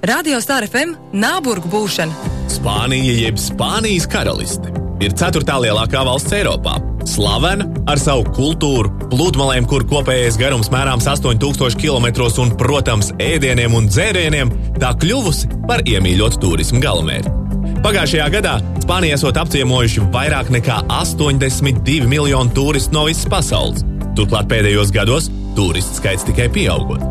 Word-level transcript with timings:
Radio 0.00 0.38
Star 0.40 0.64
FM 0.64 0.94
Nāburgu 1.12 1.68
būšana. 1.68 2.30
Spānija 2.48 3.12
jeb 3.18 3.36
Spānijas 3.36 4.06
karaliste 4.08 4.70
ir 5.04 5.12
ceturtā 5.12 5.58
lielākā 5.60 6.00
valsts 6.08 6.32
Eiropā. 6.38 6.78
Slavena 7.08 7.66
ar 7.88 8.00
savu 8.00 8.24
kultūru, 8.32 8.88
pludmalēm, 9.12 9.66
kur 9.68 9.84
kopējais 9.88 10.38
garums 10.40 10.72
mērāms 10.72 11.04
8000 11.04 11.76
km 11.76 12.08
un, 12.40 12.54
protams, 12.56 13.12
ēdieniem 13.20 13.76
un 13.76 13.92
dzērieniem, 13.92 14.54
tā 14.80 14.94
kļuvusi 15.04 15.52
par 15.68 15.84
iemīļotu 15.84 16.40
turismu 16.46 16.80
galamērķi. 16.80 17.36
Pagājušajā 17.84 18.32
gadā 18.32 18.56
Spānijā 18.80 19.20
esot 19.20 19.36
apciemojuši 19.40 20.08
vairāk 20.16 20.48
nekā 20.56 20.80
82 20.96 22.08
miljonu 22.08 22.56
turistu 22.56 22.96
no 22.96 23.04
visas 23.08 23.28
pasaules. 23.28 23.84
Turklāt 24.16 24.48
pēdējos 24.48 24.96
gados 24.96 25.28
turistu 25.56 26.00
skaits 26.00 26.28
tikai 26.28 26.48
pieaugot. 26.52 27.09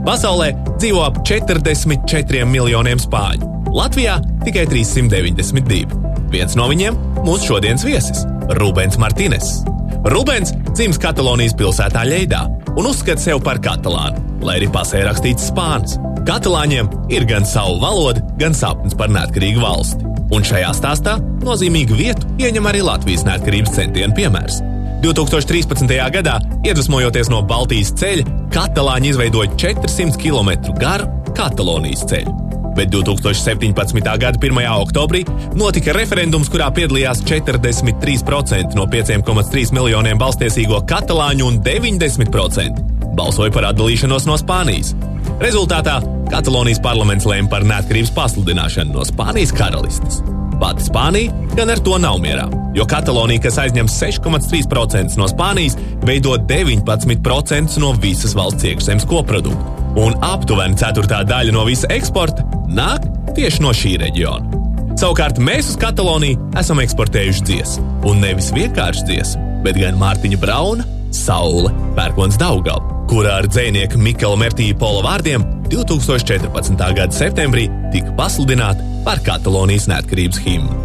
Pasaulē 0.00 0.54
dzīvo 0.80 1.02
ap 1.04 1.18
44 1.28 2.46
miljoniem 2.48 3.00
spāņu, 3.00 3.48
Latvijā 3.76 4.14
tikai 4.46 4.64
392. 4.70 5.98
Viens 6.32 6.56
no 6.56 6.68
viņiem- 6.70 6.96
mūsu 7.26 7.50
šodienas 7.50 7.84
viesis- 7.84 8.24
Rubens 8.60 8.96
Martīnes. 8.96 9.60
Rubens 10.08 10.54
dzimis 10.72 10.98
Katalonijas 10.98 11.52
pilsētā 11.52 12.06
Leidā 12.08 12.46
un 12.76 12.86
uzskata 12.86 13.20
sevi 13.20 13.40
par 13.44 13.58
katalānu, 13.58 14.16
lai 14.40 14.58
arī 14.58 14.70
pasē 14.72 15.04
rakstīts 15.04 15.50
spānis. 15.52 15.98
Katalāņiem 16.24 16.88
ir 17.12 17.26
gan 17.26 17.44
savu 17.44 17.78
valodu, 17.78 18.22
gan 18.38 18.54
sapnis 18.54 18.94
par 18.94 19.08
neatkarīgu 19.08 19.60
valsti. 19.60 20.04
Un 20.32 20.42
šajā 20.42 20.72
stāstā 20.72 21.18
nozīmīgu 21.44 21.94
vietu 21.98 22.26
ieņem 22.38 22.64
arī 22.64 22.82
Latvijas 22.82 23.24
neatkarības 23.24 23.74
centienu 23.74 24.14
piemērs. 24.14 24.62
2013. 25.00 25.88
gadā, 26.12 26.36
iedvesmojoties 26.66 27.30
no 27.32 27.40
Baltijas 27.46 27.94
ceļa, 27.96 28.26
Katalāņi 28.52 29.14
izveidoja 29.14 29.50
400 29.56 30.20
km 30.20 30.74
garu 30.80 31.08
Katalonijas 31.36 32.04
ceļu. 32.10 32.36
Bet 32.76 32.92
2017. 32.94 33.74
gada 34.04 34.38
1. 34.38 34.60
oktobrī 34.80 35.24
notika 35.58 35.94
referendums, 35.96 36.50
kurā 36.52 36.70
piedalījās 36.74 37.24
43% 37.26 38.76
no 38.78 38.86
5,3 38.90 39.74
miljoniem 39.74 40.20
balstiesīgo 40.20 40.82
katalāņu 40.88 41.48
un 41.48 41.60
90% 41.66 43.14
balsoja 43.18 43.52
par 43.54 43.70
atdalīšanos 43.72 44.28
no 44.30 44.38
Spānijas. 44.40 44.94
Rezultātā 45.42 45.98
Katalonijas 46.30 46.82
parlaments 46.84 47.26
lēma 47.26 47.50
par 47.50 47.66
neatkarības 47.66 48.14
pasludināšanu 48.16 48.94
no 48.94 49.06
Spānijas 49.08 49.54
karalistes. 49.56 50.22
Pati 50.60 50.84
Spānija 50.84 51.32
gan 51.56 51.72
ar 51.72 51.80
to 51.80 51.96
nav 52.00 52.18
mierā, 52.20 52.44
jo 52.76 52.84
Katalonija, 52.88 53.40
kas 53.46 53.56
aizņem 53.62 53.88
6,3% 53.90 55.16
no 55.16 55.28
Spānijas, 55.30 55.78
veido 56.06 56.36
19% 56.36 57.80
no 57.80 57.94
visas 58.02 58.36
valsts 58.36 58.68
iekšzemes 58.68 59.08
koprodukta. 59.08 59.76
Un 60.00 60.14
aptuveni 60.22 60.78
ceturtā 60.78 61.22
daļa 61.26 61.54
no 61.56 61.64
visa 61.66 61.88
eksporta 61.90 62.44
nāk 62.70 63.08
tieši 63.34 63.64
no 63.64 63.72
šī 63.74 63.96
reģiona. 64.04 64.60
Savukārt 65.00 65.40
mēs 65.40 65.72
uz 65.72 65.78
Kataloniju 65.80 66.50
esam 66.60 66.82
eksportējuši 66.82 67.44
dziesmu, 67.48 67.86
un 68.10 68.20
nevis 68.20 68.50
vienkārši 68.52 69.06
dziesmu, 69.08 69.46
bet 69.64 69.80
gan 69.80 69.96
Mārtiņa 70.00 70.40
Brauna, 70.42 70.84
Saule, 71.16 71.72
Pērkons 71.96 72.36
Daugalu, 72.38 73.00
kurā 73.10 73.40
ar 73.40 73.48
dzinieku 73.48 73.98
Mikela 74.02 74.36
Mertīja 74.38 74.76
Pola 74.78 75.00
vārdiem 75.08 75.46
2014. 75.72 76.76
gada 76.76 77.16
septembrī 77.16 77.70
tika 77.94 78.12
pasludināta 78.18 78.89
par 79.04 79.20
Katalonijas 79.24 79.86
neatkarības 79.90 80.40
himnu. 80.44 80.76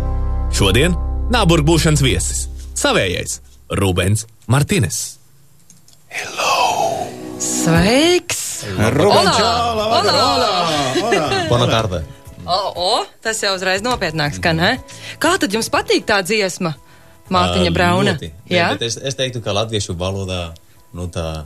Šodien 0.55 0.95
Nāburgu 1.33 1.73
būšanas 1.73 2.03
viesis- 2.05 2.47
savējais 2.83 3.39
Rubens 3.69 4.25
Martīnes. 4.47 5.17
Sveiks! 7.39 8.63
Rubens, 8.95 9.37
hola, 9.37 9.85
Olā! 9.99 10.13
hola. 10.21 11.47
Bona 11.49 11.67
tarde. 11.67 12.03
O, 12.45 12.57
o, 12.75 13.05
tas 13.21 13.41
jau 13.41 13.55
uzreiz 13.55 13.81
nopietnāk 13.81 14.37
skan, 14.37 14.55
ne? 14.61 14.71
Kā 15.19 15.35
tad 15.41 15.51
jums 15.53 15.69
patīk 15.73 16.05
tā 16.05 16.21
dziesma? 16.23 16.75
Mārtiņa 17.33 17.71
Brauna. 17.73 18.13
Ļoti. 18.13 18.31
Jā, 18.53 18.69
Bet 18.75 18.85
es, 18.85 18.97
es 19.01 19.17
teiktu, 19.17 19.41
ka 19.41 19.53
latviešu 19.57 19.95
valodā 19.97 20.53
nu, 20.93 21.07
tā 21.09 21.45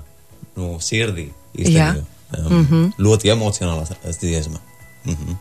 nu, 0.60 0.76
sirdī 0.84 1.30
Jā. 1.56 1.64
īstenībā. 1.64 2.06
Um, 2.38 2.52
mm 2.54 2.66
-hmm. 2.66 2.92
Ļoti 3.00 3.32
emocionāla 3.32 3.88
dziesma. 4.20 4.60
Mm 5.06 5.16
-hmm. 5.16 5.36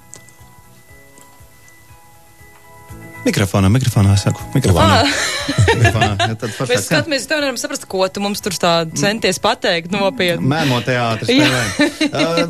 Mikrofonā, 3.27 3.69
mikrofonā, 3.73 4.15
saku. 4.21 4.45
Mikrofonā. 4.55 5.03
mikrofonā. 5.03 6.15
Ja, 6.29 6.35
tad 6.37 6.51
mēs 6.51 6.57
foršāk. 6.59 6.83
skatāmies, 6.85 7.25
tev 7.29 7.41
nevaram 7.41 7.59
saprast, 7.61 7.87
ko 7.89 8.05
tu 8.13 8.21
mums 8.21 8.43
tur 8.45 8.55
tā 8.61 8.73
centies 8.99 9.39
pateikt 9.43 9.93
nopietni. 9.95 10.45
Mēmo 10.49 10.81
teātris 10.85 11.31
uh, 11.41 12.43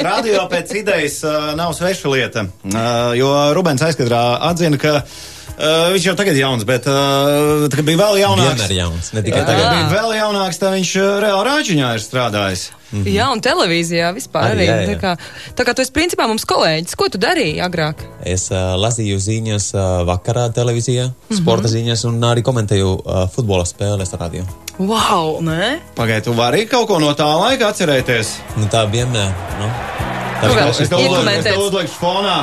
radio 0.00 0.46
pēc 0.52 0.72
idejas 0.80 1.18
uh, 1.26 1.52
nav 1.58 1.74
sveša 1.76 2.12
lieta, 2.12 2.46
uh, 2.70 3.12
jo 3.18 3.30
Rubens 3.56 3.84
aizkadrā 3.84 4.22
atzina, 4.48 4.80
ka 4.80 5.00
uh, 5.02 5.18
viņš 5.56 6.06
jau 6.10 6.14
tagad 6.18 6.36
ir 6.36 6.42
jauns, 6.44 6.64
bet 6.68 6.86
uh, 6.90 7.66
tā, 7.66 7.78
kad 7.78 7.86
bija 7.86 8.00
vēl 8.02 8.18
jaunāks. 8.20 8.60
Vienmēr 8.60 8.74
jauns, 8.76 9.12
ne 9.16 9.22
tikai 9.24 9.40
Jā, 9.40 9.46
tagad. 9.48 9.62
tagad 9.64 9.76
bija 9.76 10.02
vēl 10.02 10.16
jaunāks, 10.18 10.58
tad 10.60 10.74
viņš 10.76 10.90
uh, 11.00 11.06
reāli 11.24 11.46
rāģiņā 11.48 11.92
ir 11.96 12.02
strādājis. 12.04 12.64
Mm 12.92 13.02
-hmm. 13.02 13.14
Jā, 13.16 13.26
un 13.32 13.40
televīzijā 13.42 14.12
vispār 14.14 14.50
arī. 14.52 14.66
Arī, 14.66 14.66
jā, 14.66 14.86
Tā 14.86 14.94
jā. 14.94 15.00
kā, 15.00 15.16
tā 15.56 15.64
kā 15.66 15.74
tu 15.74 15.82
esi 15.82 15.92
principā 15.92 16.28
mums 16.28 16.44
kolēģis, 16.44 16.96
ko 16.96 17.08
tu 17.08 17.18
darīji 17.18 17.60
agrāk? 17.60 18.04
Es 18.22 18.50
uh, 18.50 18.76
lasīju 18.76 19.18
ziņas 19.18 19.74
uh, 19.74 20.06
vakarā 20.06 20.52
televīzijā, 20.52 21.06
mm 21.06 21.14
-hmm. 21.30 21.40
sporta 21.42 21.68
ziņas 21.68 22.04
un 22.04 22.20
arī 22.20 22.42
komentēju 22.42 22.92
uh, 22.94 23.28
futbola 23.34 23.64
spēles 23.64 24.12
radio. 24.20 24.44
Wow, 24.78 25.40
nē? 25.40 25.78
Pagaidiet, 25.94 26.24
tu 26.24 26.32
vari 26.32 26.66
kaut 26.66 26.86
ko 26.88 26.98
no 26.98 27.12
tā 27.12 27.26
laika 27.40 27.68
atcerēties? 27.72 28.28
Nu, 28.56 28.66
tā 28.66 28.84
vienmēr. 28.90 29.32
Nu, 29.58 29.66
tā 29.66 30.15
Es 30.36 30.90
Implementēts. 30.92 31.46
tev 31.46 31.62
uzliku 31.64 31.92
fonā. 31.96 32.36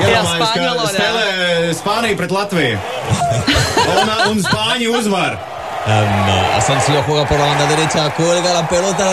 Iedomājies, 0.00 0.30
spāņu 0.40 0.70
ka 0.78 0.86
spēlē 0.94 1.74
Spānija 1.76 2.16
pret 2.16 2.32
Latviju. 2.32 2.78
un, 3.92 4.14
un 4.30 4.40
Spāņi 4.46 4.88
uzvar. 4.94 5.36
Um, 5.84 6.30
Asensio 6.56 7.02
juega 7.04 7.26
por 7.28 7.38
la 7.38 7.50
banda 7.50 7.66
derecha, 7.68 8.08
cuelga 8.16 8.54
la 8.54 8.62
pelota, 8.68 9.08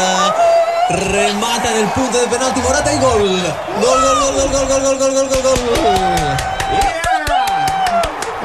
remata 1.11 1.71
en 1.71 1.77
el 1.83 1.89
punto 1.91 2.17
de 2.17 2.27
penalti, 2.27 2.61
Morata 2.61 2.93
y 2.93 2.99
gol. 2.99 3.27
Gol, 3.81 4.01
gol, 4.01 4.17
gol, 4.21 4.33
gol, 4.33 4.49
gol, 4.51 4.67
gol, 4.67 4.97
gol, 4.97 4.97
gol, 4.97 5.27
gol, 5.27 5.41
gol, 5.43 5.59
gol. 5.67 6.37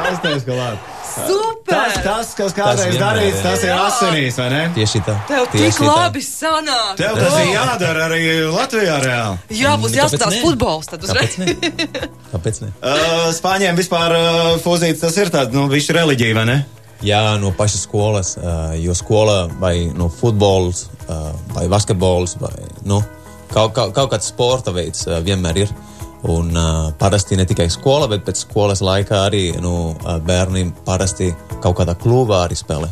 Tas 0.02 0.22
tev 0.22 0.54
ir. 0.54 0.95
Super! 1.16 1.56
Tas, 1.66 1.96
tas, 2.04 2.32
kas 2.38 2.54
kādreiz 2.54 2.92
vienmēr, 2.92 3.02
darīts, 3.02 3.40
tas 3.42 3.62
ir 3.64 3.72
asinīs, 3.74 4.36
vai 4.38 4.46
ne? 4.52 4.60
Tieši 4.76 5.00
tā. 5.06 5.14
Tev 5.30 5.46
tieši 5.52 5.72
tik 5.72 5.80
tā. 5.80 5.88
labi 5.88 6.22
sanāk! 6.22 6.92
Tev 7.00 7.16
tas 7.18 7.36
ir 7.40 7.50
jādara 7.54 8.04
arī 8.06 8.20
Latvijā 8.52 8.98
reāli. 9.02 9.40
Jā, 9.56 9.74
būs 9.80 9.94
Nu, 9.94 9.96
kāpēc 9.96 9.98
jāskatās 10.02 10.38
futbols 10.44 10.90
tad 10.92 11.06
uzreiz. 11.08 11.36
Kāpēc 11.36 11.42
ne? 11.42 12.10
Kāpēc 12.32 12.62
ne? 12.66 12.72
Uh, 12.86 13.28
Spāņiem 13.34 13.78
vispār 13.78 14.14
uh, 14.14 14.52
fūzīts 14.62 15.02
tas 15.02 15.16
ir 15.18 15.32
tāds, 15.34 15.54
nu, 15.56 15.66
viņš 15.72 15.88
reliģija, 15.96 16.36
vai 16.38 16.46
ne? 16.52 16.56
Jā, 17.04 17.22
no 17.40 17.50
pašas 17.56 17.82
skolas, 17.84 18.36
uh, 18.38 18.72
jo 18.80 18.94
skola 18.96 19.46
vai 19.60 19.88
no 19.96 20.08
futbols, 20.12 20.86
uh, 21.08 21.32
vai 21.56 21.66
basketbols, 21.72 22.38
vai 22.40 22.54
nu, 22.88 23.02
kaut, 23.52 23.74
kaut, 23.76 23.92
kaut 23.96 24.14
kāds 24.14 24.30
sporta 24.32 24.72
veids 24.76 25.04
uh, 25.08 25.18
vienmēr 25.24 25.64
ir. 25.66 25.74
Un 26.26 26.56
uh, 26.56 26.92
parasti 26.98 27.36
ne 27.36 27.44
tikai 27.46 27.68
skola, 27.70 28.08
bet 28.08 28.24
pēc 28.26 28.40
skolas 28.46 28.80
laika 28.82 29.26
arī 29.26 29.50
nu, 29.62 29.92
uh, 29.92 30.16
bērni 30.24 30.64
parasti 30.86 31.28
kaut 31.62 31.76
kādā 31.78 31.94
klubā 31.98 32.42
arī 32.46 32.56
spēlē. 32.58 32.88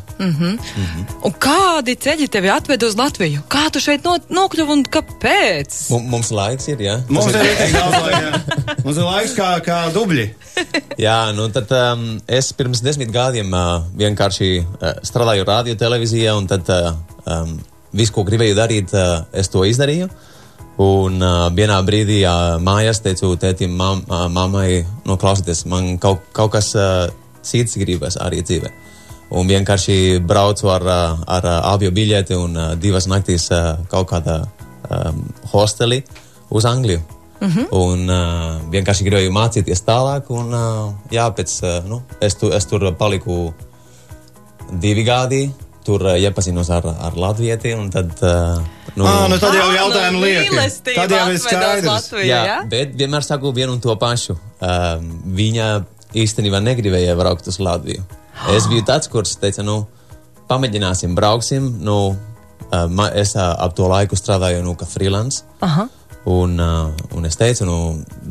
Un 1.25 1.35
kādi 1.41 1.97
ceļi 2.01 2.29
tevi 2.33 2.53
atveda 2.53 2.87
uz 2.87 2.97
Latviju? 2.99 3.45
Kā 3.51 3.67
tu 3.73 3.81
šeit 3.83 4.05
no, 4.07 4.17
nokļuvi 4.29 4.77
un 4.77 4.85
kāpēc? 4.85 5.79
M 5.97 6.09
mums 6.13 6.31
laiks 6.35 6.69
ir, 6.73 6.85
jā? 6.85 6.99
Mums 7.09 7.33
ir 7.33 7.41
daudz 7.75 7.99
laika. 8.05 8.75
Mums 8.85 8.99
ir 8.99 9.09
laiks 9.09 9.37
kā, 9.39 9.51
kā 9.65 9.81
dubļi. 9.95 10.29
Jā, 11.05 11.33
nu 11.35 11.49
tad 11.53 11.71
um, 11.75 12.05
es 12.31 12.53
pirms 12.57 12.83
desmit 12.85 13.11
gadiem 13.15 13.51
uh, 13.57 13.87
vienkārši 13.99 14.51
uh, 14.61 14.91
strādāju 15.07 15.47
radio 15.49 15.75
televīzijā, 15.79 16.35
un 16.39 16.47
tad 16.51 16.69
uh, 16.71 16.93
um, 17.27 17.57
visu, 17.95 18.15
ko 18.15 18.25
gribēju 18.29 18.59
darīt, 18.59 18.95
uh, 18.95 19.25
es 19.35 19.51
to 19.53 19.65
izdarīju. 19.67 20.11
Un 20.85 21.23
uh, 21.23 21.49
vienā 21.55 21.77
brīdī 21.87 22.25
uh, 22.27 22.57
mājās 22.59 22.99
teicu 23.05 23.37
tētim, 23.39 23.77
mam, 23.79 24.01
uh, 24.09 24.27
mammai, 24.27 24.83
nu, 25.07 25.15
klausieties, 25.17 25.63
man 25.71 25.95
kaut, 26.03 26.25
kaut 26.35 26.51
kas 26.57 26.73
uh, 26.75 27.07
cits 27.47 27.79
gribas 27.79 28.19
arī 28.19 28.43
dzīvē. 28.43 28.73
Un 29.39 29.47
vienkārši 29.49 30.19
braucu 30.27 30.69
ar, 30.75 30.85
ar 31.27 31.47
uh, 31.47 31.59
avio 31.71 31.93
biļeti 31.95 32.35
un 32.39 32.59
uh, 32.59 32.73
divas 32.79 33.07
naktīs 33.11 33.47
uh, 33.55 33.77
kaut 33.91 34.11
kādā 34.11 34.41
um, 34.91 35.23
hostelī 35.53 36.03
uz 36.51 36.67
Angliju. 36.67 37.03
Mm 37.41 37.49
-hmm. 37.49 37.67
Un 37.71 38.11
uh, 38.11 38.71
vienkārši 38.71 39.05
gribēju 39.05 39.31
mācīties 39.31 39.85
tālāk, 39.87 40.23
un 40.29 40.55
uh, 40.55 40.93
jā, 41.11 41.31
pēc, 41.31 41.51
uh, 41.63 41.89
nu, 41.89 42.03
es, 42.21 42.35
tu, 42.35 42.51
es 42.51 42.67
tur 42.67 42.95
paliku 42.99 43.55
divi 44.71 45.03
gadi. 45.03 45.51
Tur 45.85 46.03
uh, 46.03 46.19
iepazinos 46.19 46.71
ar, 46.71 46.83
ar 47.01 47.17
Latviju, 47.17 47.53
nu, 48.97 49.07
Ah, 49.07 49.25
nu 49.31 49.39
tad 49.43 49.55
jau 49.57 49.71
jautājumu 49.75 50.21
nu, 50.21 50.27
lieki. 50.27 50.51
mīlestība 50.53 51.03
Tad 51.03 51.15
jau 51.17 51.25
ir 51.33 51.41
skaidrs. 51.43 51.89
Latviju, 51.89 52.27
jā, 52.29 52.43
jā? 52.49 52.59
bet 52.71 52.95
vienmēr 52.99 53.27
saku 53.27 53.53
vienu 53.57 53.75
un 53.75 53.81
to 53.83 53.95
pašu. 53.99 54.37
Um, 54.63 55.09
viņa 55.35 55.71
īstenībā 56.15 56.61
negribēja 56.63 57.17
braukt 57.19 57.49
uz 57.51 57.59
Latviju. 57.59 58.05
Es 58.55 58.69
biju 58.71 58.85
tāds, 58.87 59.11
kurš 59.11 59.37
teica, 59.43 59.65
nu, 59.67 59.85
pamēģināsim, 60.51 61.15
brauksim. 61.19 61.67
Nu, 61.83 61.99
uh, 62.15 63.09
es 63.15 63.35
uh, 63.37 63.55
ap 63.59 63.75
to 63.75 63.89
laiku 63.91 64.19
strādāju 64.19 64.63
nu, 64.67 64.77
kā 64.79 64.87
freelance. 64.87 65.43
Aha. 65.65 65.89
Un, 66.25 66.57
uh, 66.57 66.89
un 67.13 67.27
es 67.29 67.37
teicu, 67.37 67.67
nu, 67.69 67.75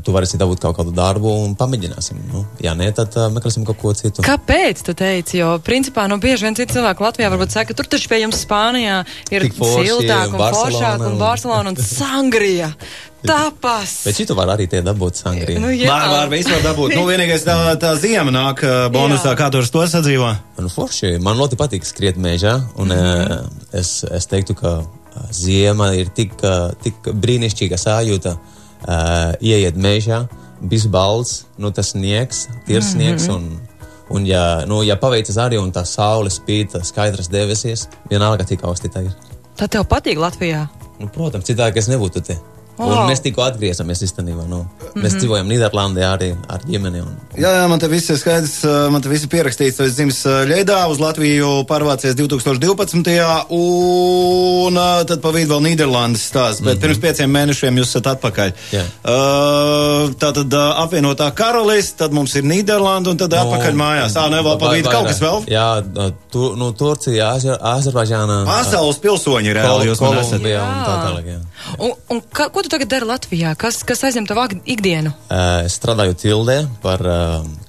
tu 0.02 0.14
varēsi 0.16 0.40
dabūt 0.42 0.64
kaut 0.64 0.80
kādu 0.80 0.90
darbu 0.98 1.30
un 1.44 1.52
pamēģināsim. 1.58 2.24
Nu, 2.32 2.42
ja 2.64 2.74
nē, 2.74 2.88
tad 2.98 3.14
uh, 3.20 3.28
meklēsim 3.30 3.68
kaut 3.68 3.78
ko 3.78 3.94
citu. 3.94 4.26
Kāpēc 4.26 4.82
tu 4.88 4.96
teici? 4.98 5.38
Jo, 5.38 5.60
principā, 5.62 6.08
nu, 6.10 6.18
bieži 6.22 6.48
vien 6.48 6.58
citi 6.58 6.74
cilvēki 6.74 7.06
Latvijā 7.06 7.30
varbūt 7.30 7.54
saka, 7.54 7.70
ka 7.70 7.78
tur 7.78 7.90
taču 7.94 8.10
pie 8.10 8.24
jums 8.24 8.42
Spānijā 8.42 9.04
ir 9.30 9.46
siltāk 9.54 10.34
un 10.34 10.42
foršāk 10.42 11.06
un 11.06 11.20
Barcelona 11.22 11.74
un 11.76 11.78
Sangrija. 11.98 12.74
Tāpas. 13.24 13.94
Bet 14.04 14.18
šitu 14.18 14.36
var 14.36 14.50
arī 14.52 14.66
dabūt 14.68 15.22
sangriju. 15.22 15.62
Nu, 15.64 15.70
jā. 15.72 15.88
Var, 15.88 16.10
var 16.12 16.32
visu 16.34 16.52
var 16.52 16.66
dabūt. 16.66 16.96
Nu, 16.98 17.06
vienīgais 17.08 17.46
tā, 17.48 17.56
tā 17.80 17.94
ziema 18.02 18.34
nāk 18.36 18.66
uh, 18.66 18.74
bonusā, 18.92 19.32
Jā. 19.32 19.38
kā 19.40 19.48
tur 19.54 19.64
to 19.64 19.86
sadzīvo. 19.88 20.34
Nu, 20.60 20.72
forši. 20.72 21.14
Man 21.24 21.40
ļoti 21.40 21.60
patīk 21.62 21.88
skriet 21.88 22.20
mežā, 22.20 22.58
un 22.76 22.92
mm 22.92 23.00
-hmm. 23.00 23.48
es, 23.80 24.04
es 24.12 24.28
teiktu, 24.28 24.58
ka 24.60 24.82
ziema 25.34 25.92
ir 25.98 26.12
tik, 26.16 26.36
tik 26.84 27.12
brīnišķīga 27.14 27.80
sajūta. 27.80 28.38
Uh, 28.84 29.32
ieiet 29.40 29.78
mežā, 29.80 30.26
bijis 30.60 30.90
balts, 30.92 31.46
nu, 31.56 31.72
tas 31.72 31.94
sniegs, 31.94 32.50
tīrs 32.68 32.90
sniegs. 32.92 33.30
Un, 33.32 33.46
un 34.12 34.26
ja, 34.28 34.64
nu, 34.68 34.82
ja 34.84 34.98
paveicas 35.00 35.40
arī 35.40 35.60
un 35.62 35.72
tā 35.72 35.86
saule 35.88 36.32
spīd, 36.34 36.76
skaidrs 36.84 37.32
debesīs, 37.32 37.88
vienalga 38.12 38.44
cik 38.50 38.66
augsti 38.68 38.92
tā 38.92 39.06
ir. 39.08 39.14
Tā 39.56 39.70
tev 39.72 39.88
patīk 39.88 40.20
Latvijā? 40.20 40.66
Nu, 41.00 41.08
protams, 41.08 41.48
citādi 41.48 41.80
es 41.80 41.88
nebūtu 41.92 42.24
te. 42.28 42.36
Un 42.74 42.90
Wow. 42.90 43.04
mēs 43.06 43.22
tikko 43.22 43.44
atgriezamies 43.46 44.00
īstenībā. 44.02 44.48
Nu, 44.50 44.64
mēs 44.98 45.14
dzīvojam 45.20 45.46
Nīderlandē 45.46 46.02
arī 46.08 46.32
ar 46.50 46.64
ģimeni. 46.66 47.04
Un, 47.06 47.12
Jā, 47.38 47.52
jā, 47.60 47.68
man 47.70 47.78
te 47.80 47.88
viss 47.88 48.10
ir 48.10 48.18
skaidrs, 48.18 48.56
uh, 48.66 48.90
man 48.90 49.02
te 49.02 49.10
viss 49.12 49.28
ir 49.28 49.30
pierakstīts. 49.30 49.78
Esi 49.86 49.94
dzimis 50.00 50.24
uh, 50.26 50.40
Ļeidā, 50.50 50.80
uz 50.90 50.98
Latviju 51.02 51.52
pārvācies 51.70 52.16
2012. 52.18 53.14
un 53.54 54.78
uh, 54.78 55.04
tad 55.06 55.22
pa 55.22 55.32
vidu 55.36 55.54
vēl 55.54 55.62
Nīderlandes 55.68 56.24
stāsts. 56.32 56.64
Bet 56.66 56.82
pirms 56.82 56.98
pieciem 57.04 57.30
mēnešiem 57.34 57.78
jūs 57.78 57.92
esat 57.94 58.10
atpakaļ. 58.16 58.54
Jā. 58.74 58.84
Uh, 59.06 60.10
tā 60.18 60.32
tad 60.36 60.54
uh, 60.58 60.82
apvienotā 60.84 61.30
karalists, 61.38 61.94
tad 62.02 62.16
mums 62.16 62.34
ir 62.40 62.48
Nīderlanda 62.50 63.14
un 63.14 63.22
tad 63.22 63.36
atpakaļ 63.38 63.78
mājās. 63.80 64.18
Ā, 64.18 64.26
ne, 64.34 64.42
vēl 64.46 64.58
pa 64.62 64.74
vidu 64.74 64.90
kaut 64.94 65.12
kas 65.12 65.22
vēl. 65.24 65.46
Jā, 65.52 65.68
tu, 66.34 66.50
nu, 66.60 66.72
Turcija, 66.78 67.34
Azer- 67.38 67.60
Azerbaidžāna. 67.74 68.42
Pasaules 68.50 68.98
pilsoņi 69.04 69.54
reāli 69.60 69.92
jūs 69.92 70.02
esat. 70.02 70.42
Kolumbija 70.42 70.64
un 70.66 70.82
tā 70.82 70.94
Jā. 70.94 71.00
tālāk. 71.06 71.30
jā. 71.30 71.40
Un, 71.80 71.94
un 72.12 72.22
ka, 72.34 72.50
ko 72.54 72.63
tu 72.64 72.72
tagad 72.72 72.90
dari 72.92 73.08
Latvijā? 73.08 73.54
Kas, 73.60 73.82
kas 73.88 74.04
aizņem 74.08 74.28
tavu 74.30 74.46
ikdienu? 74.70 75.12
Es 75.66 75.76
strādāju 75.80 76.16
Tildē 76.20 76.58
par 76.84 77.04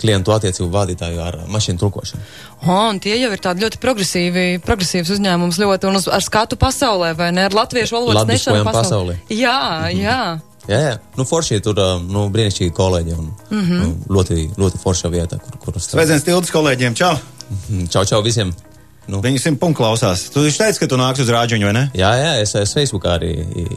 klientu 0.01 0.35
attiecību 0.35 0.71
vadītāju 0.73 1.23
ar 1.25 1.39
mašīnu 1.51 1.83
tulkošanu. 1.83 2.25
Oh, 2.65 2.89
tie 3.03 3.19
jau 3.19 3.31
ir 3.35 3.43
tādi 3.45 3.67
ļoti 3.67 3.81
progresīvi, 3.83 4.47
progresīvs 4.65 5.13
uzņēmums, 5.17 5.61
ļoti 5.61 5.91
un 5.91 6.01
uz, 6.01 6.09
ar 6.09 6.25
skatu 6.25 6.57
pasaulē, 6.61 7.13
vai 7.19 7.31
ne? 7.37 7.45
Ar 7.51 7.57
latviešu 7.57 7.99
valodas 7.99 8.29
nešanu 8.31 8.65
pasaulē. 8.71 9.19
Jā, 9.29 9.91
jā. 9.93 10.21
Jā, 10.65 10.79
jā. 10.81 10.93
Nu, 11.19 11.27
forši 11.29 11.61
tur 11.65 11.77
nu, 12.09 12.29
brīnišķīgi 12.33 12.73
kolēģi 12.77 13.17
un 13.19 13.27
mm 13.29 13.61
-hmm. 13.61 13.81
nu, 13.83 14.17
ļoti, 14.17 14.47
ļoti 14.57 14.81
forša 14.81 15.11
vieta, 15.13 15.39
kur, 15.39 15.59
kur 15.61 15.75
strādāt. 15.77 15.99
Sveiciens 15.99 16.25
Tildes 16.25 16.55
kolēģiem, 16.55 16.97
čau! 16.97 17.19
Čau, 17.93 18.05
čau 18.09 18.23
visiem! 18.25 18.55
Nu, 19.11 19.21
Viņi 19.25 19.41
simt 19.43 19.61
punktu 19.61 19.83
klausās. 19.83 20.29
Tu 20.33 20.41
viņš 20.47 20.57
teici, 20.63 20.81
ka 20.81 20.89
tu 20.89 20.97
nāks 21.01 21.21
uz 21.21 21.29
rāģiņu, 21.33 21.67
vai 21.69 21.75
ne? 21.77 21.83
jā, 21.97 22.11
jā, 22.17 22.31
es, 22.41 22.55
es 22.57 22.73
Facebookā 22.77 23.19
arī 23.19 23.33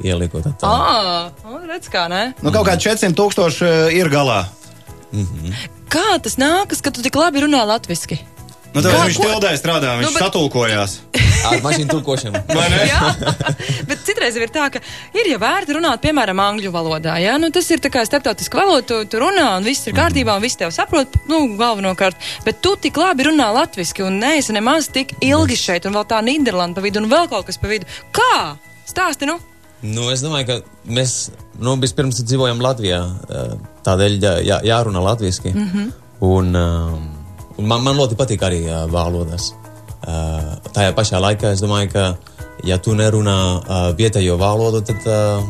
ieliku. 0.07 0.39
Uh, 0.39 0.53
Ah, 0.63 1.27
oh, 1.43 1.59
redz 1.67 1.89
kā, 1.91 2.05
ne? 2.11 2.29
Nu, 2.39 2.53
kaut 2.55 2.69
kādi 2.69 2.87
400 2.87 3.17
tūkstoši 3.17 3.67
uh, 3.67 3.91
ir 3.97 4.07
galā. 4.13 4.45
Kā 5.91 6.17
tas 6.23 6.35
nākas, 6.39 6.79
ka 6.83 6.91
tu 6.95 7.03
tik 7.03 7.15
labi 7.19 7.43
runā 7.43 7.63
latviski? 7.67 8.19
Nu, 8.77 8.91
Kā, 8.93 9.03
viņš 9.07 9.17
tildē 9.23 9.51
strādā, 9.57 9.95
viņš 9.97 10.07
Nu, 10.07 10.13
bet- 10.13 10.23
satulkojās. 10.23 10.91
ar 11.47 11.61
mašīnu 11.63 11.89
tulkošanu. 11.89 12.39
Jā, 12.91 13.01
bet 13.87 13.99
citreiz 14.05 14.35
ir 14.35 14.49
tā, 14.53 14.67
ka 14.73 14.79
ir 15.15 15.29
jau 15.31 15.39
vērti 15.41 15.75
runāt, 15.77 16.01
piemēram, 16.03 16.39
angļu 16.43 16.71
valodā. 16.73 17.15
Jā? 17.23 17.37
Nu, 17.41 17.49
tas 17.53 17.69
ir 17.71 17.79
tā 17.83 17.89
kā 17.93 18.03
starptautiska 18.07 18.57
valoda, 18.59 18.83
tu, 18.89 18.97
tu 19.09 19.21
runā, 19.21 19.45
un 19.57 19.63
viss 19.67 19.87
ir 19.87 19.93
kārtībā, 19.97 20.35
un 20.35 20.41
viss 20.43 20.57
tev 20.59 20.71
saprot, 20.75 21.07
nu, 21.31 21.43
galvenokārt. 21.59 22.15
Bet 22.45 22.61
tu 22.61 22.75
tik 22.75 22.97
labi 22.97 23.23
runā 23.29 23.47
latviski, 23.53 24.03
un 24.03 24.19
neesi 24.19 24.53
nemaz 24.53 24.89
tik 24.93 25.13
ilgi 25.21 25.55
šeit, 25.55 25.85
un 25.87 25.93
vēl 25.93 26.05
tā 26.09 26.21
Nīderlanda 26.25 26.75
pa 26.75 26.81
vidu, 26.81 26.99
un 27.03 27.09
vēl 27.11 27.29
kaut 27.31 27.45
kas 27.45 27.57
pa 27.57 27.67
vidu. 27.71 27.85
Kā? 28.11 28.57
Stāsti, 28.87 29.25
nu? 29.29 29.39
Nu, 29.81 30.09
es 30.09 30.23
domāju, 30.25 30.47
ka 30.47 30.55
mēs 30.89 31.29
nu, 31.61 31.75
vispirms 31.77 32.23
dzīvojam 32.23 32.59
Latvijā. 32.63 33.01
eh, 33.29 33.57
Tādēļ 33.87 34.19
jā, 34.19 34.33
jā, 34.43 34.57
jārunā 34.67 34.99
latviešu. 35.05 35.53
Mm 35.53 35.69
-hmm. 35.69 35.91
Un, 36.19 36.55
um, 36.55 37.03
un 37.05 37.16
man, 37.59 37.83
man 37.83 37.97
ļoti 37.97 38.17
patīk 38.19 38.43
arī 38.45 38.63
uh, 38.67 38.85
valodas. 38.91 39.51
Uh, 40.07 40.57
tajā 40.75 40.93
pašā 40.95 41.21
laikā 41.21 41.53
es 41.55 41.63
domāju, 41.63 41.91
ka, 41.93 42.05
ja 42.67 42.77
tu 42.81 42.95
nerunā 42.97 43.37
uh, 43.57 43.89
vietējo 43.97 44.37
valodu, 44.39 44.83
tad 44.87 45.07
uh, 45.09 45.43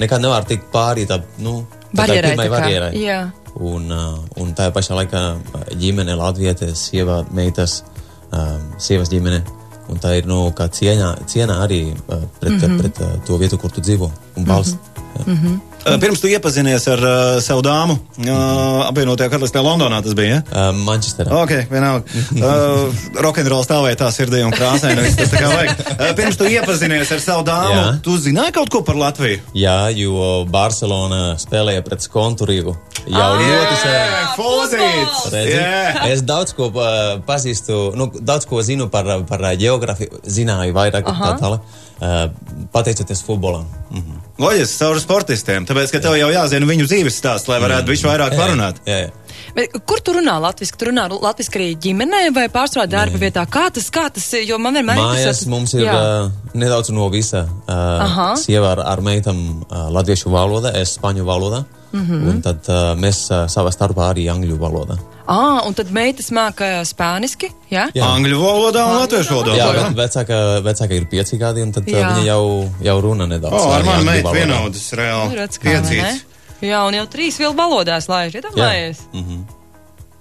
nekad 0.00 0.22
nevar 0.22 0.46
tikt 0.48 0.70
pāri 0.72 1.06
tam 1.08 1.24
nu, 1.42 1.62
tā 1.90 2.04
Barjerai 2.04 2.36
tā 2.38 2.48
barjerai. 2.52 2.92
jā. 3.00 3.18
Un, 3.54 3.90
uh, 3.94 4.16
un 4.42 4.54
tajā 4.56 4.72
pašā 4.74 4.96
laikā 4.98 5.24
uh, 5.34 5.66
ģimene, 5.78 6.16
latvietes, 6.18 6.88
sieva, 6.90 7.22
meitas, 7.34 7.82
um, 8.32 8.72
sievas 8.78 9.12
ģimene. 9.12 9.44
Un 9.92 10.00
tā 10.00 10.14
ir 10.18 10.26
nu, 10.26 10.46
kā 10.56 10.66
cieņā, 10.72 11.10
cienā 11.28 11.60
arī 11.62 11.82
uh, 11.92 12.24
pret, 12.40 12.52
mm 12.52 12.58
-hmm. 12.58 12.78
pret 12.80 13.00
uh, 13.00 13.14
to 13.26 13.38
vietu, 13.38 13.58
kur 13.58 13.70
tu 13.70 13.80
dzīvo 13.80 14.10
un 14.36 14.44
balsts. 14.44 14.78
Mm 15.26 15.36
-hmm. 15.36 15.54
Uh, 15.54 15.73
Pirms 15.84 16.20
tu 16.22 16.28
iepazinies 16.32 16.86
ar 16.88 17.02
uh, 17.04 17.16
savu 17.44 17.60
dāmu, 17.64 17.98
uh, 18.24 18.86
apvienotajā 18.88 19.28
karalistē 19.32 19.60
Londonā 19.64 19.98
tas 20.04 20.14
bija. 20.16 20.38
Ja? 20.38 20.70
uh, 20.70 20.78
Manchesterā. 20.86 21.28
Ok, 21.44 21.52
vienalga. 21.68 22.08
Uh, 22.38 22.88
Rokenrols 23.20 23.68
stāvēja 23.68 23.98
tā 24.00 24.08
sirdī 24.14 24.40
un 24.46 24.54
krāsē, 24.54 24.94
nevis 24.96 25.18
tas 25.18 25.32
tā 25.32 25.42
kā 25.42 25.50
vajag. 25.52 25.84
Uh, 25.94 26.08
pirms 26.16 26.40
tu 26.40 26.48
iepazinies 26.48 27.12
ar 27.14 27.20
savu 27.24 27.44
dāmu, 27.46 27.76
Jā. 27.76 27.84
tu 28.06 28.16
zināji 28.20 28.56
kaut 28.56 28.72
ko 28.72 28.80
par 28.86 28.96
Latviju? 29.00 29.42
Jā, 29.60 29.76
jo 29.96 30.44
Barcelona 30.48 31.34
spēlēja 31.40 31.84
pret 31.86 32.04
Skonturīgu. 32.08 32.76
Jau 33.04 33.20
Ah, 33.20 33.36
ļoti? 33.36 33.74
Jā. 35.52 36.04
Es 36.08 36.22
daudz 36.24 36.54
ko 36.56 36.70
uh, 36.72 37.18
pazīstu, 37.28 37.90
nu, 37.98 38.08
daudz 38.24 38.48
ko 38.48 38.62
zinu 38.64 38.88
par, 38.92 39.08
par 39.28 39.44
uh, 39.44 39.52
geogrāfiju, 39.60 40.22
zināju 40.24 40.72
vairāk 40.76 41.04
tā 41.10 41.34
tālāk, 41.40 41.60
uh, 41.60 41.83
pateicoties 42.72 43.22
futbolam. 43.22 43.66
Mhm. 43.90 44.22
Loģiski, 44.38 44.78
caur 44.78 44.98
sportistiem, 44.98 45.66
tāpēc, 45.66 45.92
ka 45.94 46.00
tev 46.02 46.16
jau 46.18 46.30
jāzina 46.34 46.66
viņu 46.66 46.88
dzīves 46.88 47.20
stāsts, 47.20 47.48
lai 47.48 47.60
varētu 47.62 47.92
viņš 47.92 48.02
vairāk 48.08 48.34
parunāt. 48.34 48.80
Jā, 48.86 48.96
jā. 49.04 49.10
Bet, 49.54 49.70
kur 49.86 50.00
tu 50.02 50.14
runā 50.16 50.34
latviski? 50.42 50.78
Tu 50.78 50.88
runā 50.88 51.04
latviski 51.10 51.60
arī 51.60 51.68
ģimenē 51.78 52.22
vai 52.34 52.48
pārstrādā 52.50 52.90
darba 52.96 53.20
vietā? 53.22 53.44
Kā 53.46 53.68
tas, 53.74 53.86
kā 53.94 54.08
tas, 54.10 54.26
jo 54.42 54.58
man 54.58 54.74
vienmēr 54.74 54.98
Mājās 54.98 55.22
interesē- 55.22 55.48
mums 55.52 55.74
ir 55.74 55.84
Jā. 55.86 55.94
uh, 55.94 56.30
nedaudz 56.54 56.90
no 56.90 57.08
visa. 57.08 57.46
Uh, 57.68 58.34
sieva 58.40 58.72
ar, 58.72 58.80
ar 58.80 59.00
meitām 59.00 59.62
uh, 59.62 59.86
latviešu 59.94 60.30
valodā, 60.34 60.74
es 60.80 60.98
spāņu 60.98 61.24
valodā, 61.24 61.64
mm 61.92 62.06
-hmm. 62.06 62.28
un 62.30 62.42
tad 62.42 62.68
uh, 62.68 62.94
mēs 62.98 63.30
uh, 63.30 63.46
savā 63.46 63.70
starpā 63.70 64.10
arī 64.14 64.26
angļu 64.34 64.58
valodā. 64.58 64.98
Ah, 65.26 65.62
un 65.64 65.72
tad 65.72 65.88
meitas 65.94 66.28
māca 66.36 66.82
spāniski, 66.84 67.48
jā? 67.72 67.86
Jā. 67.96 68.08
Angļu 68.12 68.36
valodā 68.42 68.82
un 68.90 68.98
latviešu 69.00 69.32
valodā. 69.38 69.54
Jā, 69.56 69.68
jā. 69.72 69.86
bet 69.88 69.96
vecāka, 70.02 70.40
vecāka 70.66 70.98
ir 70.98 71.06
pieci 71.08 71.38
gadi, 71.40 71.62
un 71.64 71.72
tad 71.72 71.88
Jā. 71.88 71.96
jā. 72.02 72.10
viņa 72.12 72.26
jau, 72.28 72.44
jau 72.84 72.96
runa 73.00 73.26
nedaudz. 73.30 73.56
O, 73.56 73.72
ar 73.72 73.86
mani 73.88 74.20
valodā. 74.20 74.34
vienaudas 74.36 74.84
reāli. 74.92 75.32
Nu, 75.32 75.38
redz, 75.40 75.56
kā? 75.62 75.70
Piedzīts. 75.70 76.24
Jā, 76.64 76.84
un 76.88 76.96
jau 77.00 77.06
trīs 77.12 77.40
vēl 77.40 77.56
valodās 77.56 78.08
laiž, 78.12 78.36
iedomājies? 78.42 79.00
Bet, 79.14 79.48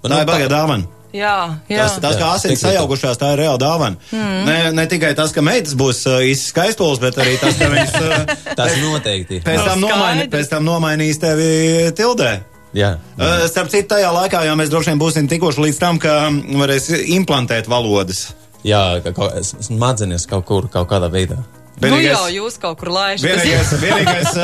Tā 0.04 0.10
nu, 0.12 0.22
ir 0.24 0.28
baga 0.32 0.48
dāvana. 0.52 0.88
Jā, 1.14 1.34
jā. 1.70 1.84
Tas, 1.84 2.00
tas 2.02 2.16
Jā, 2.16 2.20
kā 2.24 2.30
asins 2.40 2.64
sajaukušās, 2.64 3.20
tā 3.22 3.36
ir 3.36 3.44
reāla 3.44 3.60
dāvana. 3.62 4.00
Mm. 4.10 4.40
Ne, 4.48 4.56
ne 4.74 4.86
tikai 4.90 5.12
tas, 5.20 5.30
ka 5.36 5.44
meitas 5.46 5.76
būs 5.78 6.00
uh, 6.10 6.24
īsti 6.26 6.50
skaistulis, 6.50 6.98
bet 7.04 7.20
arī 7.22 7.36
tas, 7.38 7.60
ka 7.60 7.68
viņas 7.70 7.94
uh, 8.00 8.34
Tas 8.60 8.80
noteikti. 8.82 9.44
pēc, 9.46 9.62
tam 9.68 9.84
nomaini, 9.84 10.26
pēc 10.34 10.50
tam 10.56 10.66
nomainīs 10.66 11.22
tevi 11.22 11.52
tildē. 12.00 12.32
Jā. 12.74 12.96
Uh, 13.18 13.44
starp 13.50 13.70
citu, 13.70 13.92
tajā 13.94 14.10
laikā 14.14 14.44
jau 14.48 14.56
mēs 14.58 14.72
droši 14.74 14.94
vien 14.94 15.02
būsim 15.02 15.28
tikuši 15.30 15.68
līdz 15.68 15.82
tam, 15.82 16.00
ka 16.02 16.16
mm, 16.30 16.56
varēs 16.62 16.90
implantēt 17.16 17.70
valodas. 17.70 18.32
Jā, 18.66 19.02
ka 19.04 19.14
smadzenes 19.44 20.26
kaut 20.30 20.48
kur, 20.50 20.70
kaut 20.72 20.90
kādā 20.90 21.12
veidā. 21.14 21.42
Nu 21.82 21.98
jau 22.00 22.28
jūs 22.30 22.60
kaut 22.62 22.78
kur 22.80 22.92
laižat. 22.94 23.26
Vienīgais, 23.26 23.72
vienīgais 23.82 24.36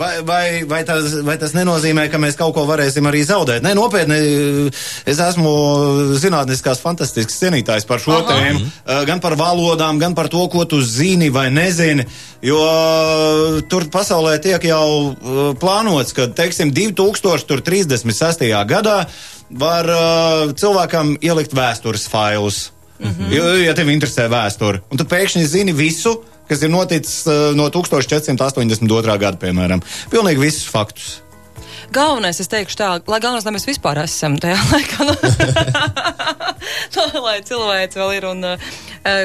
vai, 0.00 0.22
vai, 0.22 0.64
vai, 0.64 0.80
tas, 0.84 1.14
vai 1.24 1.36
tas 1.40 1.54
nenozīmē, 1.56 2.06
ka 2.10 2.18
mēs 2.20 2.38
kaut 2.38 2.54
ko 2.56 2.64
varēsim 2.68 3.06
arī 3.08 3.22
zaudēt? 3.26 3.62
Nē, 3.64 3.74
nopietni, 3.78 4.18
es 5.08 5.20
esmu 5.22 5.52
zinātniskās 6.20 6.82
fantastisks 6.82 7.38
cienītājs 7.42 7.86
par 7.88 8.02
šo 8.02 8.16
Aha. 8.18 8.34
tēmu, 8.34 8.70
gan 9.08 9.22
par 9.22 9.36
valodām, 9.40 10.00
gan 10.02 10.16
par 10.18 10.30
to, 10.32 10.46
ko 10.52 10.64
tu 10.68 10.80
zini 10.84 11.30
vai 11.32 11.48
nezini, 11.54 12.06
jo 12.44 12.60
tur 13.70 13.88
pasaulē 13.92 14.38
tiek 14.42 14.64
jau 14.70 15.54
plānots, 15.60 16.16
ka, 16.16 16.30
teiksim, 16.40 16.74
2036. 16.76 18.50
gadā 18.74 18.98
var 19.50 19.94
cilvēkam 20.58 21.16
ielikt 21.20 21.56
vēstures 21.56 22.08
failus. 22.10 22.70
Mm 23.00 23.08
-hmm. 23.08 23.32
Jo, 23.32 23.44
ja 23.56 23.72
tev 23.74 23.88
interesē 23.88 24.28
vēsture, 24.28 24.82
un 24.90 24.98
tu 24.98 25.04
pēkšņi 25.04 25.44
zini 25.48 25.72
visu, 25.72 26.18
kas 26.50 26.66
ir 26.66 26.72
noticis 26.72 27.22
uh, 27.30 27.50
no 27.56 27.70
1482. 27.72 29.18
gada, 29.22 29.36
piemēram, 29.40 29.82
pilnīgi 30.12 30.42
visus 30.48 30.68
faktus. 30.70 31.18
Galvenais, 31.90 32.38
es 32.38 32.46
teikšu 32.50 32.76
tā, 32.78 32.88
lai 33.10 33.18
galvenais, 33.18 33.46
lai 33.46 33.54
mēs 33.56 33.66
vispār 33.66 33.98
esam 34.04 34.36
tajā 34.38 34.58
laikā. 34.70 35.08
Nu, 35.08 35.14
nu, 37.00 37.22
lai 37.26 37.40
cilvēks 37.46 37.98
vēl 37.98 38.14
ir 38.20 38.28
un 38.30 38.46
uh, 38.52 38.70